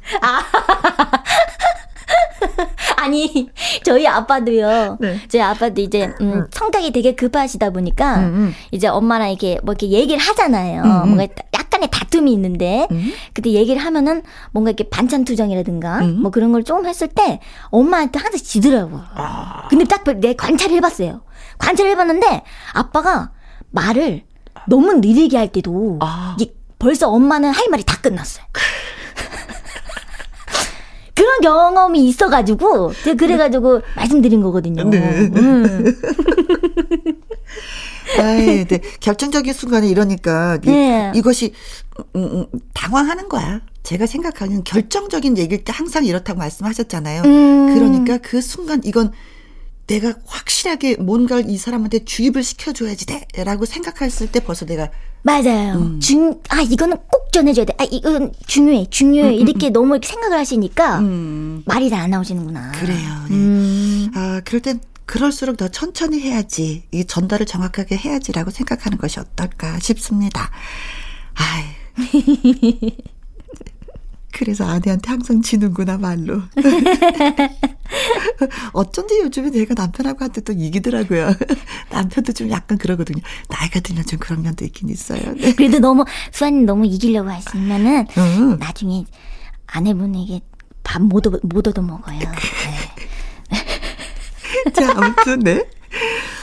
[2.97, 3.51] 아니
[3.85, 4.99] 저희 아빠도요.
[5.01, 5.21] 네.
[5.29, 8.55] 저희 아빠도 이제 음, 성격이 되게 급하시다 보니까 음, 음.
[8.71, 10.83] 이제 엄마랑 이렇게 뭐 이렇게 얘기를 하잖아요.
[10.83, 11.14] 음, 음.
[11.16, 13.12] 뭔가 약간의 다툼이 있는데 음.
[13.33, 16.21] 그때 얘기를 하면은 뭔가 이렇게 반찬 투정이라든가 음.
[16.23, 17.40] 뭐 그런 걸 조금 했을 때
[17.71, 19.03] 엄마한테 항상 지더라고요.
[19.14, 19.66] 아.
[19.69, 21.23] 근데 딱 내 관찰을 해봤어요.
[21.59, 22.42] 관찰을 해봤는데
[22.73, 23.31] 아빠가
[23.71, 24.25] 말을
[24.69, 26.37] 너무 느리게 할 때도 아.
[26.79, 28.45] 벌써 엄마는 할 말이 다 끝났어요.
[31.14, 34.85] 그런 경험이 있어가지고 제가 그래가지고 말씀드린 거거든요.
[34.85, 35.31] 네.
[35.35, 35.95] 음.
[38.21, 38.81] 아이, 네.
[39.01, 41.12] 결정적인 순간에 이러니까 이, 네.
[41.14, 41.53] 이 것이
[42.14, 43.61] 음, 음, 당황하는 거야.
[43.83, 47.23] 제가 생각하는 결정적인 얘기일 때 항상 이렇다고 말씀하셨잖아요.
[47.23, 47.75] 음.
[47.75, 49.12] 그러니까 그 순간 이건
[49.87, 54.90] 내가 확실하게 뭔가를 이 사람한테 주입을 시켜줘야지 돼라고 생각했을 때 벌써 내가
[55.22, 55.75] 맞아요.
[55.79, 56.01] 음.
[56.01, 57.75] 중, 아, 이거는 꼭 전해줘야 돼.
[57.79, 59.35] 아, 이건 중요해, 중요해.
[59.35, 62.72] 이렇게 너무 이렇게 생각을 하시니까 음, 말이 잘 안 나오시는구나.
[62.72, 63.09] 그래요.
[63.31, 63.35] 예.
[63.35, 64.11] 음.
[64.14, 70.51] 아 그럴 땐 그럴수록 더 천천히 해야지 이 전달을 정확하게 해야지라고 생각하는 것이 어떨까 싶습니다.
[71.35, 71.64] 아이.
[74.37, 76.42] 그래서 아내한테 항상 지는구나 말로.
[78.75, 81.33] 어쩐지 요즘에 내가 남편하고 할 때 또 이기더라고요.
[81.90, 83.22] 남편도 좀 약간 그러거든요.
[83.49, 85.33] 나이가 들면 좀 그런 면도 있긴 있어요.
[85.35, 85.55] 네.
[85.55, 88.59] 그래도 너무, 수아님 너무 이기려고 하시면은 응.
[88.59, 89.07] 나중에
[89.66, 90.42] 아내분에게
[90.85, 91.27] 밥못못
[91.68, 92.18] 얻어 먹어요.
[92.18, 92.27] 네.
[94.75, 95.64] 자, 아무튼 네.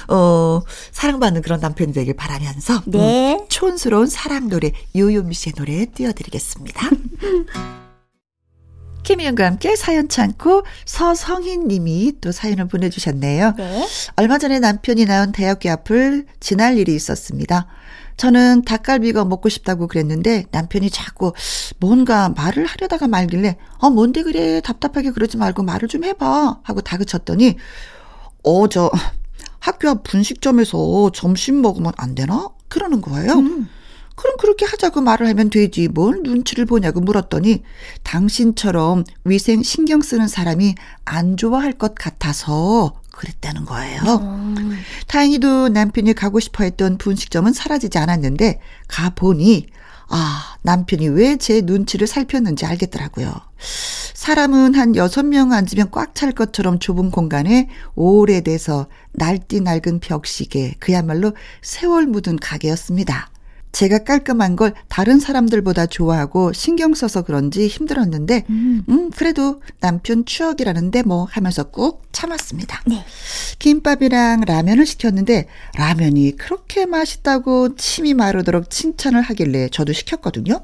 [0.07, 3.37] 어, 사랑받는 그런 남편이 되길 바라면서 네.
[3.39, 6.89] 음, 촌스러운 사랑 노래 요요미 씨의 노래 띄워드리겠습니다.
[9.03, 13.53] 김희영과 함께 사연 참고 서성희 님이 또 사연을 보내주셨네요.
[13.57, 13.87] 네.
[14.15, 17.67] 얼마 전에 남편이 낳은 대학교 앞을 지날 일이 있었습니다.
[18.15, 21.33] 저는 닭갈비가 먹고 싶다고 그랬는데 남편이 자꾸
[21.79, 27.57] 뭔가 말을 하려다가 말길래 어 뭔데 그래 답답하게 그러지 말고 말을 좀 해봐 하고 다그쳤더니
[28.43, 28.91] 어 저
[29.59, 33.33] 학교 앞 분식점에서 점심 먹으면 안 되나 그러는 거예요.
[34.15, 37.63] 그럼 그렇게 하자고 말을 하면 되지 뭘 눈치를 보냐고 물었더니
[38.03, 44.01] 당신처럼 위생 신경 쓰는 사람이 안 좋아할 것 같아서 그랬다는 거예요.
[44.21, 44.77] 음.
[45.07, 49.67] 다행히도 남편이 가고 싶어 했던 분식점은 사라지지 않았는데 가보니
[50.09, 53.33] 아, 남편이 왜 제 눈치를 살폈는지 알겠더라고요.
[54.13, 61.33] 사람은 한 여섯 명 앉으면 꽉 찰 것처럼 좁은 공간에 오래돼서 날띠 낡은 벽시계, 그야말로
[61.61, 63.29] 세월 묻은 가게였습니다.
[63.73, 71.01] 제가 깔끔한 걸 다른 사람들보다 좋아하고 신경 써서 그런지 힘들었는데, 음, 음 그래도 남편 추억이라는데
[71.03, 72.83] 뭐 하면서 꾹 참았습니다.
[72.85, 73.03] 네.
[73.59, 80.61] 김밥이랑 라면을 시켰는데, 라면이 그렇게 맛있다고 침이 마르도록 칭찬을 하길래 저도 시켰거든요.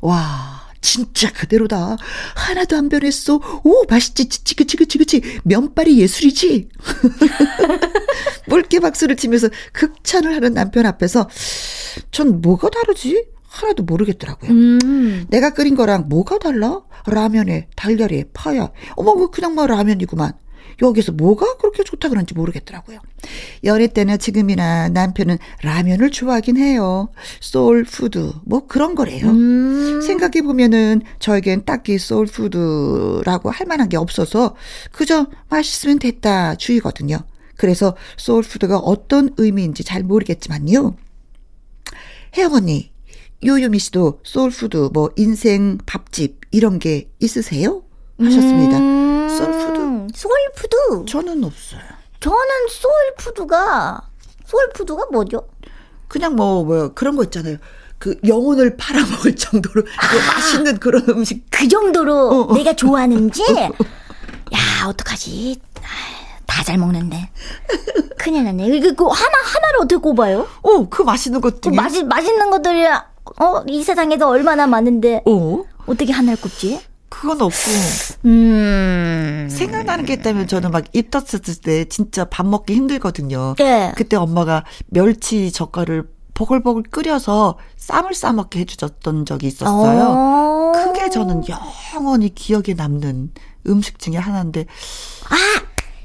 [0.00, 1.96] 와, 진짜 그대로다.
[2.34, 3.40] 하나도 안 변했어.
[3.64, 4.28] 오, 맛있지.
[4.28, 5.22] 그치, 그치, 그치, 그치.
[5.44, 6.68] 면발이 예술이지.
[8.48, 11.30] 물개 박수를 치면서 극찬을 하는 남편 앞에서
[12.10, 13.24] 전 뭐가 다르지?
[13.48, 14.50] 하나도 모르겠더라고요.
[14.50, 15.26] 음.
[15.28, 16.82] 내가 끓인 거랑 뭐가 달라?
[17.06, 18.70] 라면에, 달걀에, 파야.
[18.96, 20.32] 어머, 그냥 뭐 라면이구만.
[20.80, 22.98] 여기서 뭐가 그렇게 좋다 그런지 모르겠더라고요.
[23.64, 27.08] 연애 때나 지금이나 남편은 라면을 좋아하긴 해요.
[27.40, 29.28] 소울 푸드 뭐 그런 거래요.
[29.28, 30.00] 음.
[30.02, 34.56] 생각해 보면은 저에겐 딱히 소울 푸드라고 할 만한 게 없어서
[34.90, 37.18] 그저 맛있으면 됐다 주의거든요.
[37.56, 40.96] 그래서 소울 푸드가 어떤 의미인지 잘 모르겠지만요.
[42.36, 42.90] 혜영 언니,
[43.44, 47.82] 요요미 씨도 소울 푸드 뭐 인생 밥집 이런 게 있으세요?
[48.18, 48.78] 하셨습니다.
[48.78, 50.08] 음, 소울푸드.
[50.14, 51.04] 소울푸드?
[51.10, 51.80] 저는 없어요.
[52.20, 54.00] 저는 소울푸드가,
[54.46, 55.48] 소울푸드가 뭐죠?
[56.08, 57.56] 그냥 뭐, 뭐, 그런 거 있잖아요.
[57.98, 61.44] 그 영혼을 팔아먹을 정도로 아, 맛있는 그런 음식.
[61.50, 62.54] 그 정도로 어, 어.
[62.54, 63.42] 내가 좋아하는지?
[63.54, 65.60] 야, 어떡하지?
[65.74, 67.30] 다 잘 먹는데.
[68.18, 68.80] 큰일 났네.
[68.80, 70.46] 그, 그, 하나, 하나를 어떻게 꼽아요?
[70.62, 71.74] 어, 그 맛있는 것들이.
[71.74, 75.22] 그 맛이, 맛있는 것들이, 어, 이 세상에서 얼마나 많은데.
[75.26, 75.64] 어?
[75.86, 76.80] 어떻게 하나를 꼽지?
[77.12, 77.70] 그건 없고.
[78.24, 79.48] 음.
[79.50, 83.54] 생각나는 게 있다면 저는 막 입 떴을 때 진짜 밥 먹기 힘들거든요.
[83.58, 83.92] 네.
[83.96, 90.08] 그때 엄마가 멸치 젓갈을 보글보글 끓여서 쌈을 싸먹게 해주셨던 적이 있었어요.
[90.08, 90.72] 어.
[90.74, 91.42] 그게 저는
[91.94, 93.32] 영원히 기억에 남는
[93.66, 94.66] 음식 중에 하나인데.
[95.28, 95.36] 아!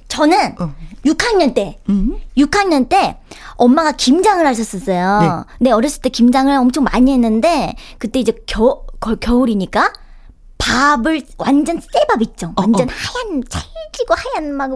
[0.10, 0.74] 저는 어.
[1.06, 2.18] 6학년 때, 음?
[2.38, 3.18] 6학년 때
[3.56, 5.20] 엄마가 김장을 하셨었어요.
[5.60, 5.66] 네.
[5.70, 8.84] 네, 어렸을 때 김장을 엄청 많이 했는데 그때 이제 겨,
[9.20, 9.92] 겨울이니까
[10.58, 12.48] 밥을 완전 쇠밥 있죠.
[12.56, 12.96] 어, 완전 어, 어.
[12.96, 14.72] 하얀 찰지고 하얀 막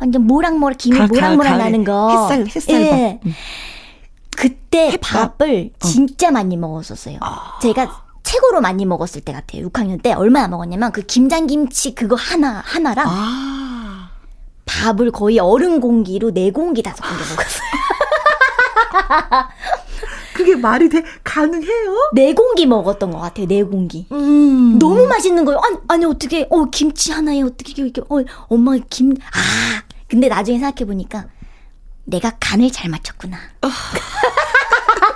[0.00, 2.28] 완전 모락모락 김이 가, 모락모락 가, 나는 거.
[2.28, 3.20] 햇살 햇살 예.
[3.24, 3.34] 음.
[4.36, 5.38] 그때 햇밥?
[5.38, 5.86] 밥을 어.
[5.86, 7.18] 진짜 많이 먹었었어요.
[7.20, 7.58] 아.
[7.62, 9.68] 제가 최고로 많이 먹었을 때 같아요.
[9.68, 14.10] 6학년 때 얼마나 먹었냐면 그 김장김치 그거 하나 하나랑 아.
[14.66, 17.66] 밥을 거의 어른 공기로 네 공기 다섯 공기 먹었어요.
[20.36, 22.10] 그게 말이 돼 가능해요?
[22.12, 23.46] 네 공기 먹었던 것 같아요.
[23.46, 24.06] 네 공기.
[24.12, 24.78] 음.
[24.78, 25.58] 너무 맛있는 거예요.
[25.64, 30.86] 아니, 아니 어떻게 어 김치 하나에 어떻게 이렇게 어 엄마 김 아 근데 나중에 생각해
[30.86, 31.24] 보니까
[32.04, 33.36] 내가 간을 잘 맞췄구나.
[33.62, 33.68] 어.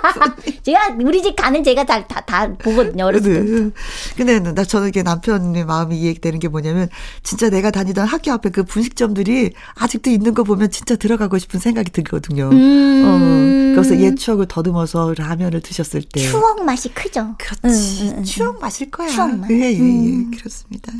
[0.63, 3.39] 제가 우리 집 가는 제가 다 다 다 보거든요 어렸을 때.
[3.41, 3.69] 네.
[4.15, 6.89] 근데 나 저는 이게 남편의 마음이 이해되는 게 뭐냐면
[7.23, 11.91] 진짜 내가 다니던 학교 앞에 그 분식점들이 아직도 있는 거 보면 진짜 들어가고 싶은 생각이
[11.91, 12.49] 들거든요.
[12.51, 13.03] 음.
[13.05, 17.35] 어, 그래서 옛 추억을 더듬어서 라면을 드셨을 때 추억 맛이 크죠.
[17.37, 18.03] 그렇지.
[18.09, 19.07] 음, 음, 추억 맛일 거야.
[19.09, 19.49] 추억 맛.
[19.51, 19.79] 예, 예, 예.
[19.79, 20.31] 음.
[20.31, 20.91] 그렇습니다.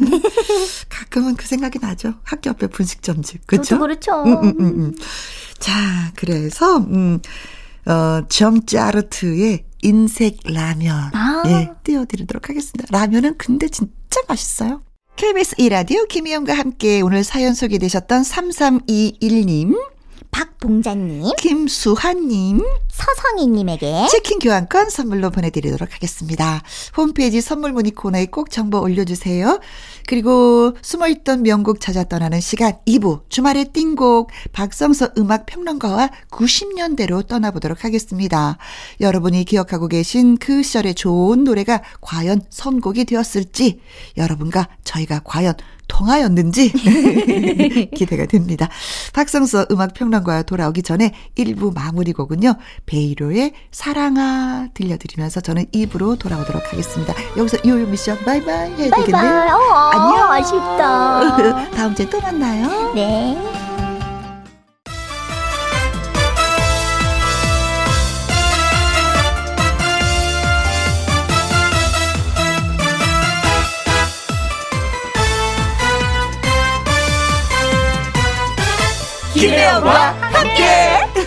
[0.90, 2.14] 가끔은 그 생각이 나죠.
[2.24, 3.48] 학교 앞에 분식점집.
[3.48, 3.80] 그렇죠?
[3.80, 4.24] 그렇죠.
[4.24, 4.96] 음, 음, 음,
[5.60, 7.20] 자, 그래서 음
[7.86, 11.12] 어, 정짜르트의 인색 라면.
[11.14, 11.44] 아.
[11.48, 12.88] 예, 띄워드리도록 하겠습니다.
[12.92, 14.84] 라면은 근데 진짜 맛있어요.
[15.16, 19.76] KBS 이라디오 김희영과 함께 오늘 사연 소개되셨던 3321님.
[20.32, 26.62] 박봉자님, 김수환님, 서성희님에게 치킨 교환권 선물로 보내드리도록 하겠습니다.
[26.96, 29.60] 홈페이지 선물 문의 코너에 꼭 정보 올려주세요.
[30.08, 38.58] 그리고 숨어있던 명곡 찾아 떠나는 시간 2부 주말의 띵곡 박성서 음악 평론가와 90년대로 떠나보도록 하겠습니다.
[39.00, 43.80] 여러분이 기억하고 계신 그 시절의 좋은 노래가 과연 선곡이 되었을지
[44.18, 45.54] 여러분과 저희가 과연
[45.92, 46.72] 통하였는지
[47.94, 48.70] 기대가 됩니다.
[49.14, 52.56] 박성서 음악평론가 돌아오기 전에 1부 마무리 곡은요.
[52.86, 57.14] 베이로의 사랑아 들려드리면서 저는 2부로 돌아오도록 하겠습니다.
[57.38, 59.54] 여기서 요요 미션 바이바이 해야 되겠네요.
[59.54, 60.32] 어, 안녕.
[60.32, 61.72] 아쉽다.
[61.76, 62.94] 다음 주에 또 만나요.
[62.94, 63.61] 네.
[79.42, 80.64] 김혜영과 함께.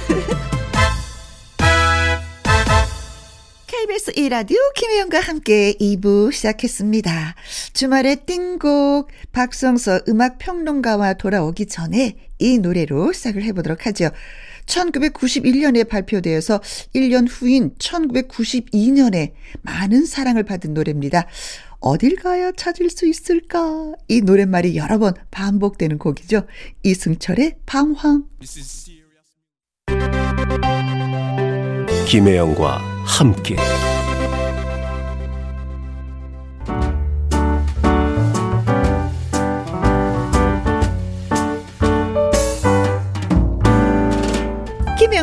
[3.67, 7.35] KBS 1라디오 김혜영과 함께 2부 시작했습니다.
[7.73, 14.11] 주말의 띵곡 박성서 음악평론가와 돌아오기 전에 이 노래로 시작을 해보도록 하죠.
[14.67, 16.61] 1991년에 발표되어서
[16.95, 21.27] 1년 후인 1992년에 많은 사랑을 받은 노래입니다.
[21.87, 23.93] 어딜 가야 찾을 수 있을까?
[24.09, 26.47] 이 노랫말이 여러 번 반복되는 곡이죠.
[26.83, 28.25] 이승철의 방황.
[32.09, 33.57] 김혜영과 함께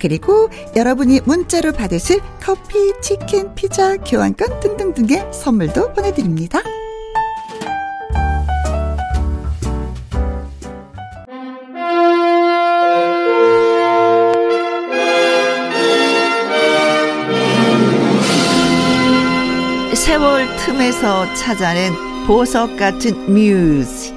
[0.00, 6.60] 그리고 여러분이 문자로 받으실 커피, 치킨, 피자, 교환권 등등등의 선물도 보내드립니다.
[19.94, 21.92] 세월 틈에서 찾아낸
[22.26, 24.14] 보석 같은 뮤직.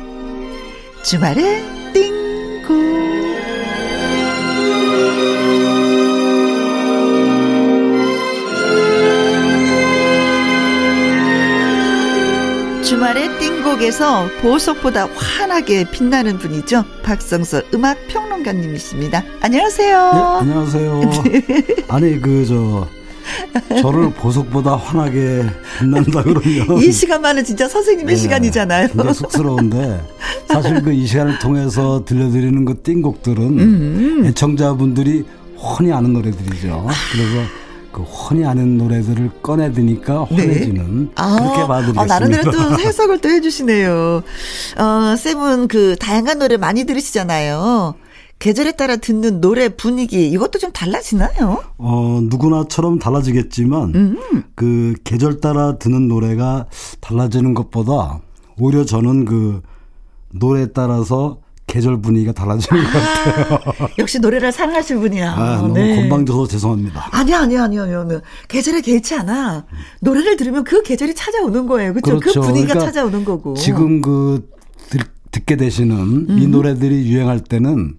[1.04, 1.62] 주말에
[1.94, 3.01] 띵고.
[12.92, 16.84] 주말의 띵곡에서 보석보다 환하게 빛나는 분이죠.
[17.04, 19.24] 박성서 음악 평론가님이십니다.
[19.40, 20.12] 안녕하세요.
[20.14, 21.02] 네, 안녕하세요.
[21.88, 22.86] 아니 그저
[23.82, 25.46] 저를 보석보다 환하게
[25.80, 28.88] 빛난다 그러면 이 시간만은 진짜 선생님의 네, 시간이잖아요.
[28.90, 30.02] 굉장히 쑥스러운데
[30.50, 34.26] 사실 그 이 시간을 통해서 들려드리는 그 띵곡들은 음.
[34.26, 35.24] 애청자분들이
[35.58, 36.88] 훤히 아는 노래들이죠.
[37.14, 37.61] 그래서
[37.92, 41.12] 그 훤히 아는 노래들을 꺼내드니까 환해지는 네.
[41.16, 42.02] 아, 그렇게 봐드리겠습니다.
[42.02, 44.24] 아, 나름대로 또 해석을 또 해주시네요.
[44.78, 47.96] 어, 쌤은 그 다양한 노래 많이 들으시잖아요.
[48.40, 51.62] 계절에 따라 듣는 노래 분위기 이것도 좀 달라지나요?
[51.78, 54.44] 어, 누구나처럼 달라지겠지만, 음.
[54.56, 56.66] 그 계절 따라 듣는 노래가
[57.02, 58.20] 달라지는 것보다
[58.58, 59.62] 오히려 저는 그
[60.34, 61.41] 노래에 따라서
[61.72, 63.90] 계절 분위기가 달라지는 것 같아요.
[63.98, 65.32] 역시 노래를 사랑하실 분이야.
[65.32, 65.96] 아, 너무 네.
[65.96, 67.08] 건방져서 죄송합니다.
[67.12, 68.20] 아니야, 아니야, 아니야, 아니야.
[68.50, 69.66] 계절에 개의치 않아.
[70.02, 71.94] 노래를 들으면 그 계절이 찾아오는 거예요.
[71.94, 72.16] 그렇죠?
[72.16, 72.42] 그 그렇죠.
[72.42, 73.54] 분위기가 그러니까 찾아오는 거고.
[73.54, 74.50] 지금 그
[74.90, 75.00] 듣,
[75.32, 76.52] 듣게 되시는 이 음.
[76.52, 77.96] 노래들이 유행할 때는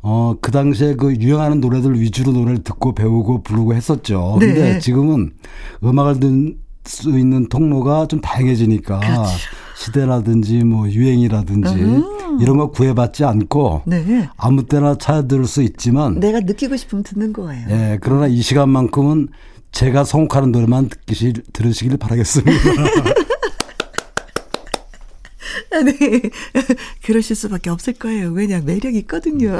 [0.00, 4.36] 어, 그 당시에 그 유행하는 노래들 위주로 노래를 듣고 배우고 부르고 했었죠.
[4.38, 4.46] 네.
[4.46, 5.32] 근데 지금은
[5.82, 6.54] 음악을
[6.84, 9.30] 듣수 있는 통로가 좀 다양해지니까 그렇죠.
[9.78, 12.38] 시대라든지 뭐 유행이라든지 음.
[12.40, 14.28] 이런 거 구애받지 않고 네.
[14.36, 17.66] 아무 때나 찾아 들을 수 있지만 내가 느끼고 싶으면 듣는 거예요.
[17.70, 19.28] 예, 그러나 이 시간만큼은
[19.70, 22.52] 제가 선곡하는 노래만 듣기 들으시길 바라겠습니다.
[25.82, 25.94] 네.
[27.04, 28.30] 그러실 수밖에 없을 거예요.
[28.30, 29.58] 왜냐, 매력이 있거든요.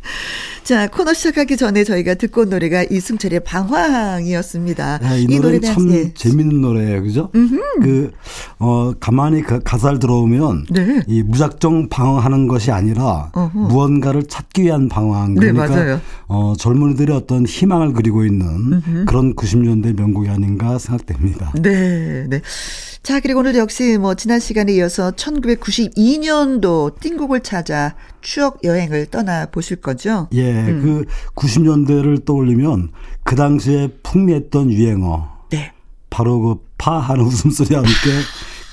[0.64, 4.98] 자, 코너 시작하기 전에 저희가 듣고 온 노래가 이승철의 방황이었습니다.
[4.98, 6.14] 네, 이, 노래는 대한- 참 예.
[6.14, 7.30] 재밌는 노래예요, 그죠?
[7.82, 8.12] 그,
[8.58, 11.00] 어, 가만히 그 가사를 들어오면, 네.
[11.08, 13.58] 이 무작정 방황하는 것이 아니라, 어허.
[13.58, 15.34] 무언가를 찾기 위한 방황.
[15.34, 16.00] 네, 그러니까, 맞아요.
[16.28, 21.52] 어, 젊은이들의 어떤 희망을 그리고 있는 그런 90년대 명곡이 아닌가 생각됩니다.
[21.60, 22.40] 네, 네.
[23.02, 29.80] 자, 그리고 오늘 역시 뭐 지난 시간에 이어서 1992년도 띵곡을 찾아 추억 여행을 떠나 보실
[29.80, 30.28] 거죠?
[30.32, 31.04] 예, 그
[31.34, 32.92] 90년대를 떠올리면,
[33.24, 35.72] 그 당시에 풍미했던 유행어, 네.
[36.10, 37.92] 바로 그 파 하는 웃음소리와 함께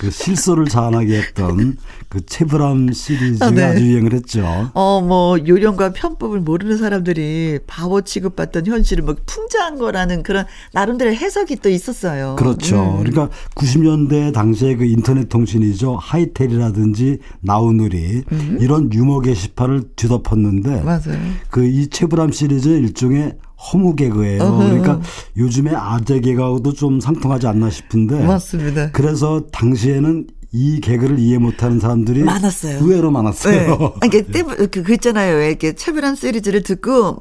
[0.00, 1.76] 그 실소를 자아나게 했던
[2.08, 3.64] 그 체브람 시리즈가 아, 네.
[3.64, 4.70] 아주 유행을 했죠.
[4.72, 11.56] 어, 뭐, 요령과 편법을 모르는 사람들이 바보 취급받던 현실을 뭐 풍자한 거라는 그런 나름대로 해석이
[11.56, 12.36] 또 있었어요.
[12.36, 12.82] 그렇죠.
[12.82, 13.04] 음.
[13.04, 15.98] 그러니까 90년대 당시에 그 인터넷 통신이죠.
[16.00, 18.24] 하이텔이라든지 나우누리
[18.58, 21.18] 이런 유머 게시판을 뒤덮었는데 맞아요.
[21.50, 24.42] 그이 체브람 시리즈 일종의 허무 개그예요.
[24.42, 24.64] 어허.
[24.64, 25.00] 그러니까
[25.36, 28.90] 요즘에 아재 개그하고도 좀 상통하지 않나 싶은데 맞습니다.
[28.92, 32.78] 그래서 당시에는 이 개그를 이해 못하는 사람들이 많았어요.
[32.78, 33.78] 의외로 많았어요.
[33.78, 33.92] 네.
[34.00, 35.36] 아니, 때, 그, 그 있잖아요.
[35.36, 37.20] 왜 이렇게 차별한 시리즈를 듣고 막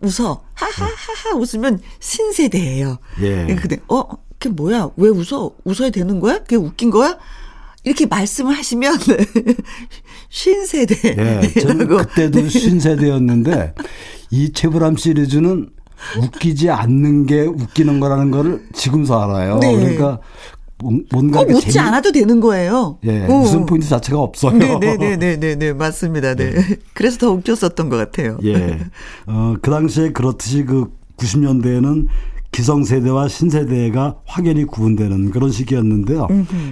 [0.00, 0.42] 웃어.
[0.54, 2.98] 하하하하 웃으면 신세대예요.
[3.20, 3.54] 예.
[3.60, 4.02] 근데, 어?
[4.38, 4.90] 그게 뭐야?
[4.96, 5.50] 왜 웃어?
[5.64, 6.38] 웃어야 되는 거야?
[6.38, 7.18] 그게 웃긴 거야?
[7.84, 8.98] 이렇게 말씀을 하시면,
[10.30, 11.16] 신세대.
[11.18, 13.74] 예, 저는 그때도 신세대였는데
[14.30, 15.68] 이 체브람 시리즈는
[16.22, 19.58] 웃기지 않는 게 웃기는 거라는 거를 지금서 알아요.
[19.58, 19.74] 네.
[19.76, 20.18] 그러니까
[20.82, 22.98] 뭔- 뭔가 꼭 웃지 재미- 않아도 되는 거예요.
[23.04, 23.38] 예, 어.
[23.38, 24.56] 무슨 포인트 자체가 없어요.
[24.78, 26.34] 네네네네 네 맞습니다.
[26.34, 26.52] 네.
[26.94, 28.38] 그래서 더 웃겼었던 것 같아요.
[28.44, 28.78] 예.
[29.26, 30.86] 어, 그 당시에 그렇듯이 그
[31.18, 32.06] 90년대에는
[32.52, 36.28] 기성세대와 신세대가 확연히 구분되는 그런 시기였는데요.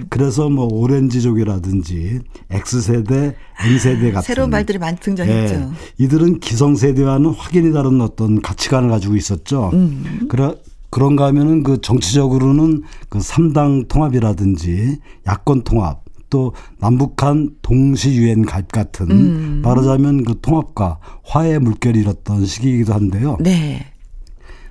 [0.09, 2.19] 그래서 뭐 오렌지족이라든지
[2.49, 5.55] X세대, N세대 같은 새로운 말들이 많이 등장했죠.
[5.55, 5.67] 예,
[6.03, 9.71] 이들은 기성세대와는 확연히 다른 어떤 가치관을 가지고 있었죠.
[9.73, 10.27] 음.
[10.29, 10.53] 그래,
[10.89, 19.09] 그런가 하면은 그 정치적으로는 그 3당 통합이라든지 야권 통합 또 남북한 동시 유엔 가입 같은
[19.09, 19.61] 음.
[19.63, 23.37] 말하자면 그 통합과 화해의 물결이 일었던 시기이기도 한데요.
[23.39, 23.85] 네.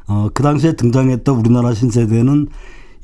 [0.09, 2.49] 어, 그 당시에 등장했던 우리나라 신세대는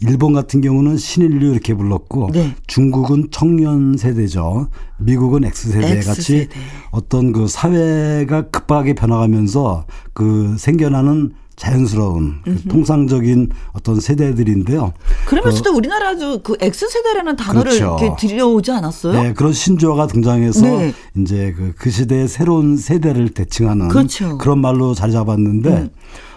[0.01, 2.55] 일본 같은 경우는 신인류 이렇게 불렀고 네.
[2.67, 4.69] 중국은 청년 세대죠.
[4.99, 6.01] 미국은 X세대 X세대.
[6.07, 6.49] 같이
[6.91, 14.93] 어떤 그 사회가 급하게 변화가면서 그 생겨나는 자연스러운 그 통상적인 어떤 세대들인데요.
[15.27, 17.97] 그러면서도 우리나라도 그 X세대라는 단어를 그렇죠.
[18.01, 19.23] 이렇게 들여오지 않았어요?
[19.23, 20.93] 네, 그런 신조어가 등장해서 네.
[21.17, 24.33] 이제 그, 그 시대의 새로운 세대를 대칭하는 그렇죠.
[24.33, 24.39] 음.
[24.45, 25.91] 런 말로 자리 잡았는데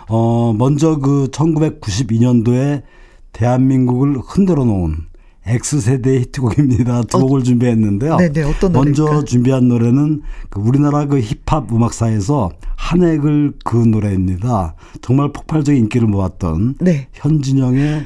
[0.09, 2.83] 어 먼저 그 1992년도에
[3.33, 4.95] 대한민국을 흔들어 놓은
[5.45, 7.03] X세대 히트곡입니다.
[7.03, 8.17] 두 곡을 준비했는데요.
[8.17, 9.25] 네네, 어떤 먼저 노래입니까?
[9.25, 14.75] 준비한 노래는 그 우리나라 그 힙합 음악사에서 한 획을 그은 노래입니다.
[15.01, 17.07] 정말 폭발적인 인기를 모았던 네.
[17.13, 18.05] 현진영의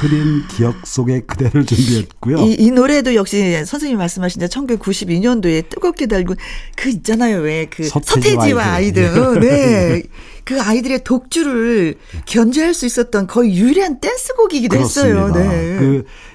[0.00, 2.38] 흐린 기억 속의 그대를 준비했고요.
[2.40, 6.36] 이, 이 노래도 역시 선생님이 말씀하신 대 1992년도에 뜨겁게 달군
[6.76, 7.38] 그 있잖아요.
[7.38, 9.08] 왜 그 서태지와 아이들.
[9.08, 9.40] 아이들.
[9.40, 10.02] 네.
[10.44, 15.32] 그 아이들의 독주를 견제할 수 있었던 거의 유일한 댄스곡이기도 했어요.
[15.32, 15.76] 네.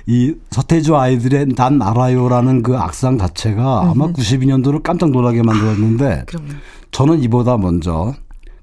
[0.05, 6.47] 그이 서태지와 아이들의 난 알아요라는 그 악상 자체가 아마 92년도를 깜짝 놀라게 만들었는데 그럼요.
[6.91, 8.15] 저는 이보다 먼저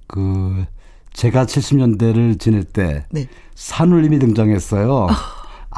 [0.08, 0.64] 그
[1.12, 3.28] 제가 70년대를 지낼 때 네.
[3.54, 5.06] 산울림이 등장했어요.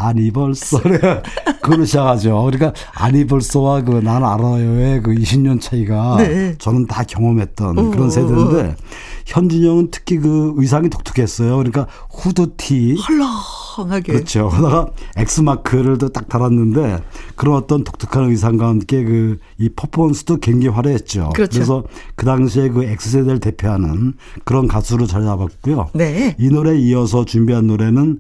[0.01, 0.80] 아니 벌써
[1.61, 2.42] 그걸로 시작하죠.
[2.51, 6.55] 그러니까 아니 벌써와 그 난 알아요의 그 20년 차이가 네.
[6.59, 8.76] 저는 다 경험했던 어, 그런 세대인데
[9.26, 11.57] 현진영은 특히 그 의상이 독특했어요.
[11.57, 12.96] 그러니까 후드티
[13.76, 14.12] 헐렁하게.
[14.12, 14.49] 그렇죠.
[14.51, 14.86] 그러다가
[15.16, 17.03] 엑스 마크를 또 딱 달았는데
[17.34, 21.30] 그런 어떤 독특한 의상과 함께 그 이 퍼포먼스도 굉장히 화려했죠.
[21.34, 21.59] 그렇죠.
[21.59, 25.88] 그래서 그 당시에 그 X세대를 대표하는 그런 가수로 자리 잡았고요.
[25.94, 26.36] 네.
[26.38, 28.18] 이 노래에 이어서 준비한 노래는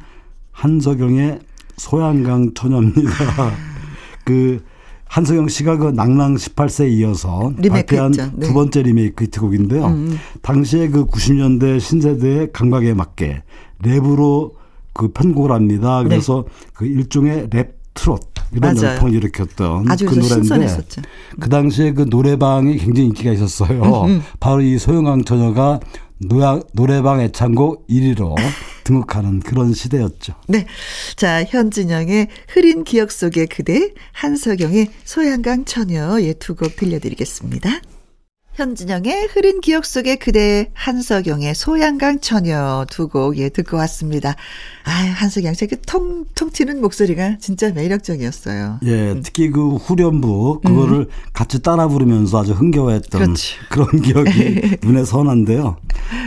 [0.50, 1.38] 한석영의
[1.78, 3.10] 소양강 처녀입니다.
[4.24, 4.62] 그
[5.06, 8.12] 한석영 씨가 그 낭랑 18세에 이어서 발표한.
[8.12, 8.24] 네.
[8.24, 9.96] 음, 두 번째 리메이크 히트곡인데요.
[10.42, 13.42] 당시에 그 90년대 신세대의 감각에 맞게
[13.82, 14.52] 랩으로
[14.92, 16.02] 그 편곡을 합니다.
[16.02, 18.20] 그래서 그 일종의 랩 트롯
[18.52, 18.80] 이런 네.
[18.80, 18.92] 맞아요.
[18.94, 21.02] 열풍을 일으켰던 아주 그 노래인데 신선했었죠.
[21.40, 24.04] 그 당시에 그 노래방이 굉장히 인기가 있었어요.
[24.06, 25.80] 음, 바로 이 소양강 처녀가
[26.18, 28.34] 노야, 노래방 애창곡 1위로
[28.92, 30.32] 등극하는 그런 시대였죠.
[30.48, 30.66] 네.
[31.16, 37.80] 자, 현진영의 흐린 기억 속의 그대, 한석영의 소양강 처녀 예 두 곡 들려드리겠습니다.
[38.54, 44.34] 현진영의 흐린 기억 속의 그대, 한석영의 소양강 처녀 두 곡 예 듣고 왔습니다.
[44.84, 48.80] 아, 한석영 씨의 그 통 통 튀는 목소리가 진짜 매력적이었어요.
[48.84, 53.26] 예, 특히 그 후렴부 그거를 같이 따라 부르면서 아주 흥겨워했던 음.
[53.26, 53.54] 그렇지.
[53.68, 55.76] 그런 기억이 눈에 선한데요.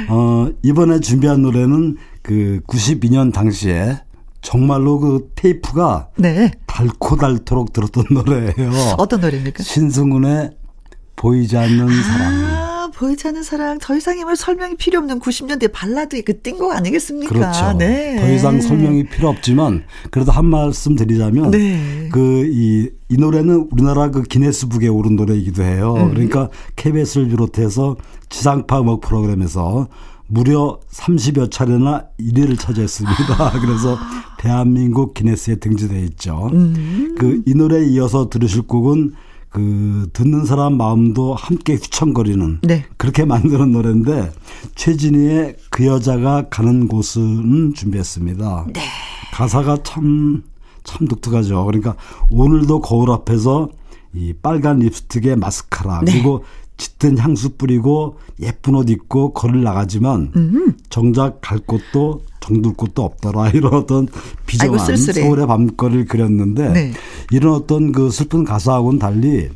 [0.09, 3.99] 어, 이번에 준비한 노래는 그 92년 당시에
[4.41, 6.51] 정말로 그 테이프가 네.
[6.67, 8.72] 닳도록 들었던 노래예요.
[8.97, 9.63] 어떤 노래입니까?
[9.63, 10.51] 신승훈의
[11.15, 12.34] 보이지 않는 사랑.
[12.45, 13.78] 아, 보이지 않는 사랑.
[13.80, 17.32] 더 이상의 말 설명이 필요 없는 90년대 발라드의 그 띵곡 아니겠습니까?
[17.32, 17.78] 그렇죠.
[17.78, 18.15] 네.
[18.19, 22.09] 더 이상 설명이 필요 없지만 그래도 한 말씀 드리자면 네.
[22.11, 25.93] 그이 이 노래는 우리나라 그 기네스북에 오른 노래이기도 해요.
[25.97, 26.09] 음.
[26.09, 27.97] 그러니까 KBS를 비롯해서
[28.30, 29.88] 지상파 음악 프로그램에서
[30.32, 33.51] 무려 30여 차례나 1위를 차지했습니다.
[33.59, 33.97] 그래서
[34.39, 36.49] 대한민국 기네스에 등재되어 있죠.
[36.53, 37.15] 음.
[37.19, 39.13] 그이 노래에 이어서 들으실 곡은
[39.49, 42.86] 그 듣는 사람 마음도 함께 휘청거리는 네.
[42.95, 44.32] 그렇게 만드는 노래인데
[44.75, 48.67] 최진희의 그 여자가 가는 곳은 준비했습니다.
[48.73, 48.82] 네.
[49.34, 51.65] 가사가 참참 독특하죠.
[51.65, 51.97] 그러니까
[52.29, 53.69] 오늘도 거울 앞에서
[54.13, 56.13] 이 빨간 립스틱에 마스카라 네.
[56.13, 56.43] 그리고
[56.82, 60.73] 짙은 향수 뿌리고 예쁜 옷 입고 거리를 나가지만 음.
[60.89, 64.07] 정작 갈 곳도 정들 곳도 없더라 이런 어떤
[64.47, 66.93] 비정한 서울의 밤거리를 그렸는데 네.
[67.32, 69.49] 이런 어떤 그 슬픈 가사하고는 달리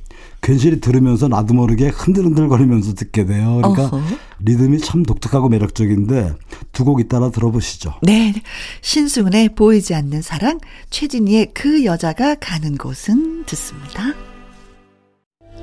[0.43, 3.55] 괜시리 들으면서 나도 모르게 흔들흔들거리면서 듣게 돼요.
[3.63, 4.01] 그러니까 어허.
[4.39, 6.36] 리듬이 참 독특하고 매력적인데
[6.73, 7.95] 두 곡 잇따라 들어보시죠.
[8.03, 8.36] 네.
[8.82, 10.59] 신승훈의 보이지 않는 사랑,
[10.91, 14.13] 최진희의 그 여자가 가는 곳은 듣습니다.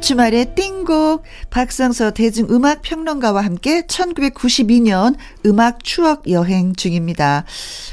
[0.02, 5.14] 주말의 띵곡 박성서 대중음악 평론가와 함께 1992년
[5.46, 7.44] 음악 추억 여행 중입니다.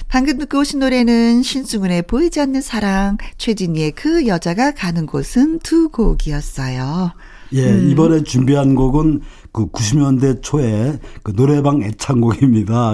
[0.08, 7.12] 방금 듣고 오신 노래는 신승훈의 보이지 않는 사랑, 최진희의 그 여자가 가는 곳은 두 곡이었어요.
[7.54, 7.90] 예, 음.
[7.92, 12.94] 이번에 준비한 곡은 그 90년대 초에 그 노래방 애창곡입니다.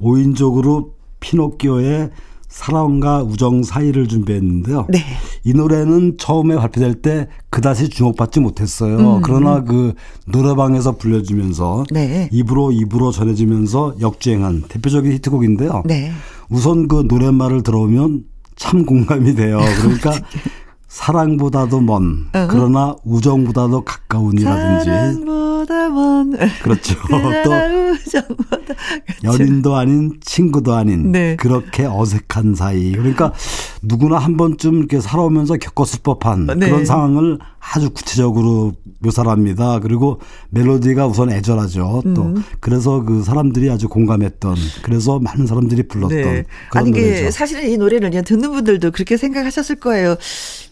[0.00, 0.90] 5인족으로
[1.20, 2.10] 피노키오의
[2.56, 4.86] 사랑과 우정 사이를 준비했는데요.
[4.88, 5.00] 네.
[5.44, 9.16] 이 노래는 처음에 발표될 때 그다지 주목받지 못했어요.
[9.16, 9.20] 음.
[9.22, 9.92] 그러나 그
[10.24, 12.30] 노래방에서 불려주면서 네.
[12.32, 15.82] 입으로 입으로 전해지면서 역주행한 대표적인 히트곡인데요.
[15.84, 16.10] 네.
[16.48, 18.24] 우선 그 노랫말을 들어오면
[18.56, 19.60] 참 공감이 돼요.
[19.82, 20.14] 그러니까
[20.96, 26.32] 사랑보다도 먼 그러나 우정보다도 가까운이라든지 사랑보다 먼
[26.62, 26.94] 그렇죠
[27.44, 27.50] 또
[27.92, 28.74] 우정보다
[29.22, 31.36] 연인도 아닌 친구도 아닌 네.
[31.36, 33.34] 그렇게 어색한 사이 그러니까
[33.82, 36.66] 누구나 한 번쯤 이렇게 살아오면서 겪었을 법한 네.
[36.66, 40.18] 그런 상황을 아주 구체적으로 묘사를 합니다 그리고
[40.48, 42.42] 멜로디가 우선 애절하죠 또 음.
[42.60, 46.44] 그래서 그 사람들이 아주 공감했던 그래서 많은 사람들이 불렀던 네.
[46.70, 47.30] 그런 아니 노래죠.
[47.30, 50.16] 사실은 이 노래를 듣는 분들도 그렇게 생각하셨을 거예요.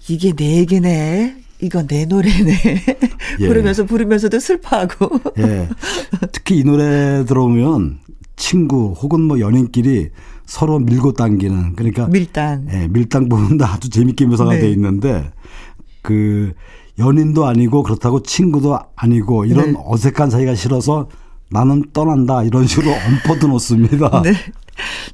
[0.09, 1.37] 이게 내 얘기네.
[1.61, 2.53] 이건 내 노래네.
[3.41, 3.47] 예.
[3.49, 5.21] 부르면서 부르면서도 슬퍼하고.
[5.39, 5.69] 예.
[6.33, 8.01] 특히 이 노래 들어오면
[8.37, 10.11] 친구 혹은 뭐 연인끼리
[10.45, 12.67] 서로 밀고 당기는 그러니까 밀당.
[12.71, 14.61] 예, 밀당 부분도 아주 재밌게 묘사가 네.
[14.61, 15.31] 돼 있는데
[16.03, 16.53] 그
[16.99, 19.79] 연인도 아니고 그렇다고 친구도 아니고 이런 네.
[19.85, 21.09] 어색한 사이가 싫어서
[21.51, 22.91] 나는 떠난다 이런 식으로
[23.25, 24.23] 엄포도 놓습니다.
[24.23, 24.35] 네.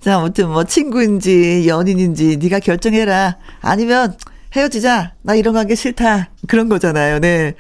[0.01, 3.37] 자, 아무튼 뭐 친구인지 연인인지 네가 결정해라.
[3.61, 4.17] 아니면
[4.55, 5.15] 헤어지자.
[5.23, 6.31] 나 이런 관계 싫다.
[6.49, 7.21] 그런 거잖아요.
[7.21, 7.55] 네.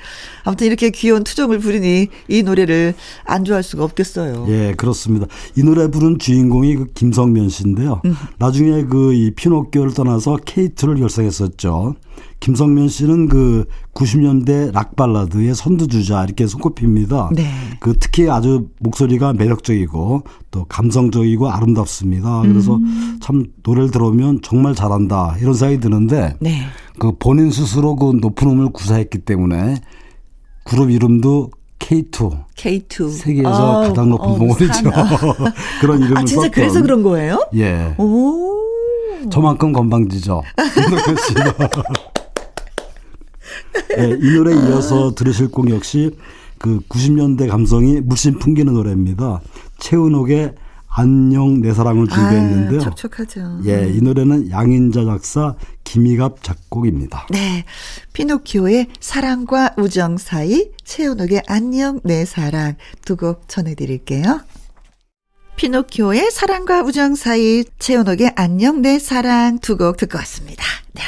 [0.45, 4.47] 아무튼 이렇게 귀여운 투정을 부르니 이 노래를 안 좋아할 수가 없겠어요.
[4.49, 5.26] 예, 그렇습니다.
[5.57, 8.01] 이 노래 부른 주인공이 그 김성면 씨인데요.
[8.05, 8.16] 음.
[8.38, 11.95] 나중에 그 이 피노키오를 떠나서 K2를 결성했었죠.
[12.41, 17.30] 김성면 씨는 그 90년대 락 발라드의 선두주자 이렇게 손꼽힙니다.
[17.34, 17.51] 네.
[17.80, 22.41] 그 특히 아주 목소리가 매력적이고 또 감성적이고 아름답습니다.
[22.43, 23.18] 그래서 음.
[23.20, 26.62] 참 노래를 들어오면 정말 잘한다 이런 생각이 드는데 네.
[26.99, 29.76] 그 본인 스스로 그 높은 음을 구사했기 때문에
[30.64, 32.45] 그룹 이름도 K2.
[32.57, 33.11] K2.
[33.11, 34.91] 세계에서 아, 가장 높은 어, 봉우리죠.
[35.80, 36.51] 그런 이름을 아, 진짜 썼던.
[36.51, 37.49] 그래서 그런 거예요?
[37.55, 37.95] 예.
[37.99, 38.61] 오.
[39.30, 40.43] 저만큼 건방지죠.
[43.96, 46.10] 네, 이 노래 이어서 들으실 곡 역시
[46.58, 49.40] 그 90년대 감성이 물씬 풍기는 노래입니다.
[49.78, 50.54] 최은옥의
[50.92, 52.80] 안녕 내 사랑을 준비했는데요.
[52.80, 53.60] 아, 촉촉하죠.
[53.66, 55.54] 예, 이 노래는 양인자 작사
[55.84, 57.28] 김희갑 작곡입니다.
[57.30, 57.64] 네.
[58.12, 64.40] 피노키오의 사랑과 우정 사이, 최은옥의 안녕 내 사랑 두 곡 전해드릴게요.
[65.56, 70.64] 피노키오의 사랑과 우정 사이, 최은옥의 안녕 내 사랑 두 곡 듣고 왔습니다.
[70.94, 71.02] 네.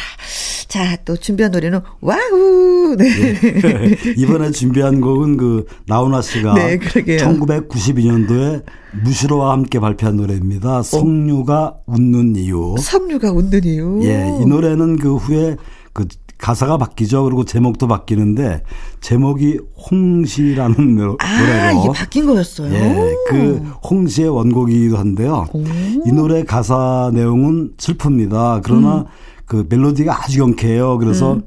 [0.72, 2.96] 자, 또 준비한 노래는 와우.
[2.96, 3.04] 네.
[3.34, 3.96] 네.
[4.16, 8.64] 이번에 준비한 곡은 그 나훈아 씨가 네, 1992년도에
[9.04, 10.78] 무시로와 함께 발표한 노래입니다.
[10.78, 10.82] 어?
[10.82, 12.74] 석류가 웃는 이유.
[12.78, 14.00] 석류가 웃는 이유.
[14.04, 15.56] 예, 이 노래는 그 후에
[15.92, 16.06] 그
[16.38, 17.24] 가사가 바뀌죠.
[17.24, 18.62] 그리고 제목도 바뀌는데
[19.02, 19.58] 제목이
[19.90, 21.18] 홍시라는 노래로.
[21.20, 22.72] 아, 이게 바뀐 거였어요.
[22.72, 25.44] 예, 그 홍시의 원곡이기도 한데요.
[25.52, 25.62] 오.
[26.06, 28.62] 이 노래 가사 내용은 슬픕니다.
[28.64, 29.31] 그러나 음.
[29.52, 30.96] 그 멜로디가 아주 경쾌해요.
[30.96, 31.42] 그래서 음.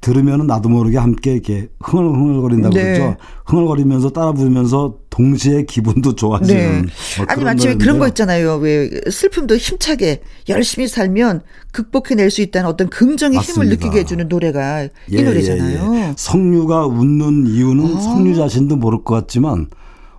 [0.00, 2.82] 들으면 나도 모르게 함께 이렇게 흥얼흥얼거린다고 네.
[2.84, 3.16] 그러죠.
[3.44, 6.86] 흥얼거리면서 따라 부르면서 동시에 기분도 좋아지는.
[6.86, 6.88] 네.
[7.18, 8.54] 뭐 아니 왜 그런 거 있잖아요.
[8.54, 11.42] 왜 슬픔도 힘차게 열심히 살면
[11.72, 13.62] 극복해낼 수 있다는 어떤 긍정의 맞습니다.
[13.62, 15.94] 힘을 느끼게 해주는 노래가 예, 이 노래잖아요.
[15.94, 16.14] 예, 예.
[16.16, 18.00] 성류가 웃는 이유는 아.
[18.00, 19.66] 성류 자신도 모를 것 같지만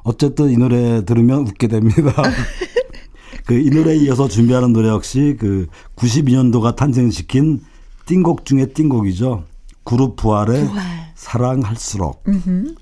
[0.04, 2.14] 어쨌든 이 노래 들으면 웃게 됩니다.
[3.46, 7.62] 그 이 노래에 이어서 준비하는 노래 역시 그 92년도가 탄생시킨
[8.06, 9.44] 띵곡 중에 띵곡이죠.
[9.84, 10.84] 그룹 부활의 부활.
[11.16, 12.24] 사랑할수록.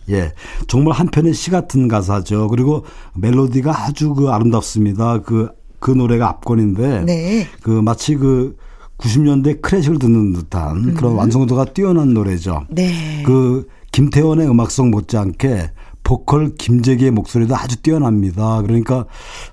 [0.09, 0.31] 예.
[0.67, 2.47] 정말 한편의 시 같은 가사죠.
[2.47, 2.85] 그리고
[3.15, 5.21] 멜로디가 아주 그 아름답습니다.
[5.21, 7.03] 그, 그 노래가 압권인데.
[7.05, 7.47] 네.
[7.61, 8.55] 그 마치 그
[8.97, 12.65] 90년대 클래식을 듣는 듯한 그런 완성도가 뛰어난 노래죠.
[12.69, 13.23] 네.
[13.25, 15.71] 그 김태원의 음악성 못지않게
[16.09, 18.63] 보컬 김재기의 목소리도 아주 뛰어납니다.
[18.63, 19.05] 그러니까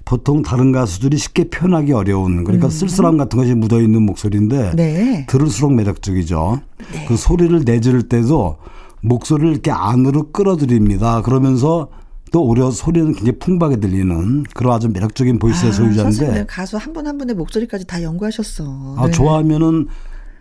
[0.06, 5.26] 보통 다른 가수들이 쉽게 표현하기 어려운 그러니까 쓸쓸함 같은 것이 묻어 있는 목소리인데 네.
[5.28, 6.62] 들을수록 매력적이죠.
[7.08, 8.56] 그 소리를 내지를 때도
[9.02, 11.20] 목소리를 이렇게 안으로 끌어들입니다.
[11.20, 11.90] 그러면서
[12.32, 17.36] 또 오히려 소리는 굉장히 풍부하게 들리는 그런 아주 매력적인 보이스의 선생님 소유자인데 가수 한분한 분의
[17.36, 18.96] 목소리까지 다 연구하셨어.
[18.96, 19.12] 아, 네.
[19.12, 19.88] 좋아하면은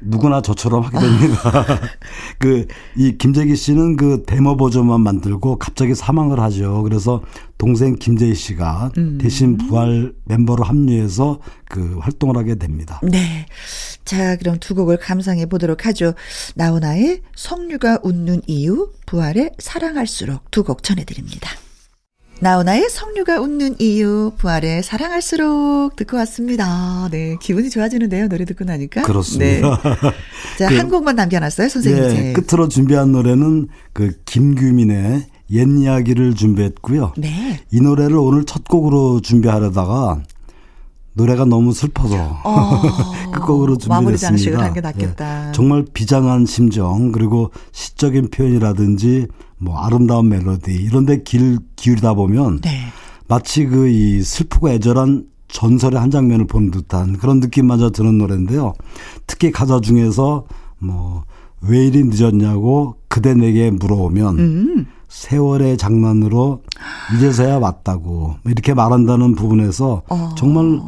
[0.06, 1.66] 누구나 저처럼 하게 됩니다.
[2.40, 6.84] 그, 이 김재기 씨는 그 데모 버전만 만들고 갑자기 사망을 하죠.
[6.84, 7.22] 그래서
[7.58, 9.18] 동생 김재희 씨가 음.
[9.20, 11.40] 대신 부활 멤버로 합류해서
[11.70, 13.00] 그 활동을 하게 됩니다.
[13.04, 13.46] 네.
[14.04, 16.14] 자, 그럼 두 곡을 감상해 보도록 하죠.
[16.56, 21.50] 나훈아의 성류가 웃는 이유, 부활의 사랑할수록 두 곡 전해드립니다.
[22.42, 27.08] 나훈아의 성류가 웃는 이유, 부활의 사랑할수록 듣고 왔습니다.
[27.10, 29.04] 네, 기분이 좋아지는데요, 노래 듣고 나니까.
[29.04, 29.82] 그렇습니다.
[29.82, 29.96] 네.
[30.60, 32.04] 자, 그- 한 곡만 남겨놨어요, 선생님.
[32.04, 32.34] 예, 이제.
[32.34, 37.14] 끝으로 준비한 노래는 그 김규민의 옛 이야기를 준비했고요.
[37.18, 37.60] 네.
[37.72, 40.22] 이 노래를 오늘 첫 곡으로 준비하려다가
[41.16, 42.82] 노래가 너무 슬퍼서 어,
[43.32, 44.28] 끝곡으로 마무리 준비했습니다.
[44.28, 45.48] 장식을 한게 낫겠다.
[45.50, 52.82] 예, 정말 비장한 심정 그리고 시적인 표현이라든지 뭐 아름다운 멜로디 이런데 길 기울이다 보면 네.
[53.28, 58.74] 마치 그 이 슬프고 애절한 전설의 한 장면을 본 듯한 그런 느낌마저 드는 노래인데요.
[59.26, 60.46] 특히 가사 중에서
[60.80, 61.24] 뭐
[61.68, 64.86] 왜 이리 늦었냐고 그대 내게 물어오면 음.
[65.08, 66.64] 세월의 장난으로
[67.16, 70.36] 이제서야 왔다고 이렇게 말한다는 부분에서 어.
[70.38, 70.82] 정말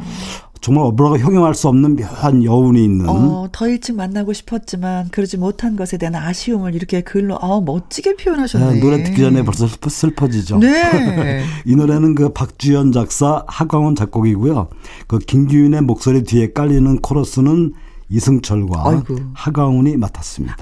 [0.60, 5.76] 정말 뭐라고 형용할 수 없는 묘한 여운이 있는 어, 더 일찍 만나고 싶었지만 그러지 못한
[5.76, 8.74] 것에 대한 아쉬움을 이렇게 글로 아, 멋지게 표현하셨네.
[8.74, 10.58] 네, 노래 듣기 전에 벌써 슬퍼, 슬퍼지죠.
[10.58, 11.44] 네.
[11.64, 14.68] 이 노래는 그 박주연 작사, 하광원 작곡이고요.
[15.06, 17.74] 그 김규인의 목소리 뒤에 깔리는 코러스는
[18.10, 19.16] 이승철과 아이고.
[19.34, 20.56] 하광훈이 맡았습니다.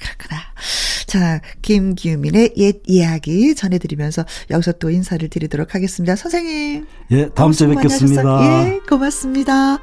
[0.00, 0.40] 그렇구나.
[1.10, 6.14] 자, 김기민의 옛 이야기 전해드리면서 여기서 또 인사를 드리도록 하겠습니다.
[6.14, 6.86] 선생님.
[7.10, 8.68] 예, 다음 주에 뵙겠습니다.
[8.68, 9.80] 예, 고맙습니다.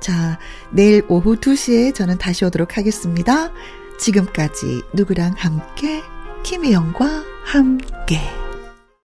[0.00, 0.38] 자,
[0.72, 3.52] 내일 오후 2시에 저는 다시 오도록 하겠습니다.
[3.98, 6.00] 지금까지 누구랑 함께,
[6.44, 8.49] 김혜영과 함께.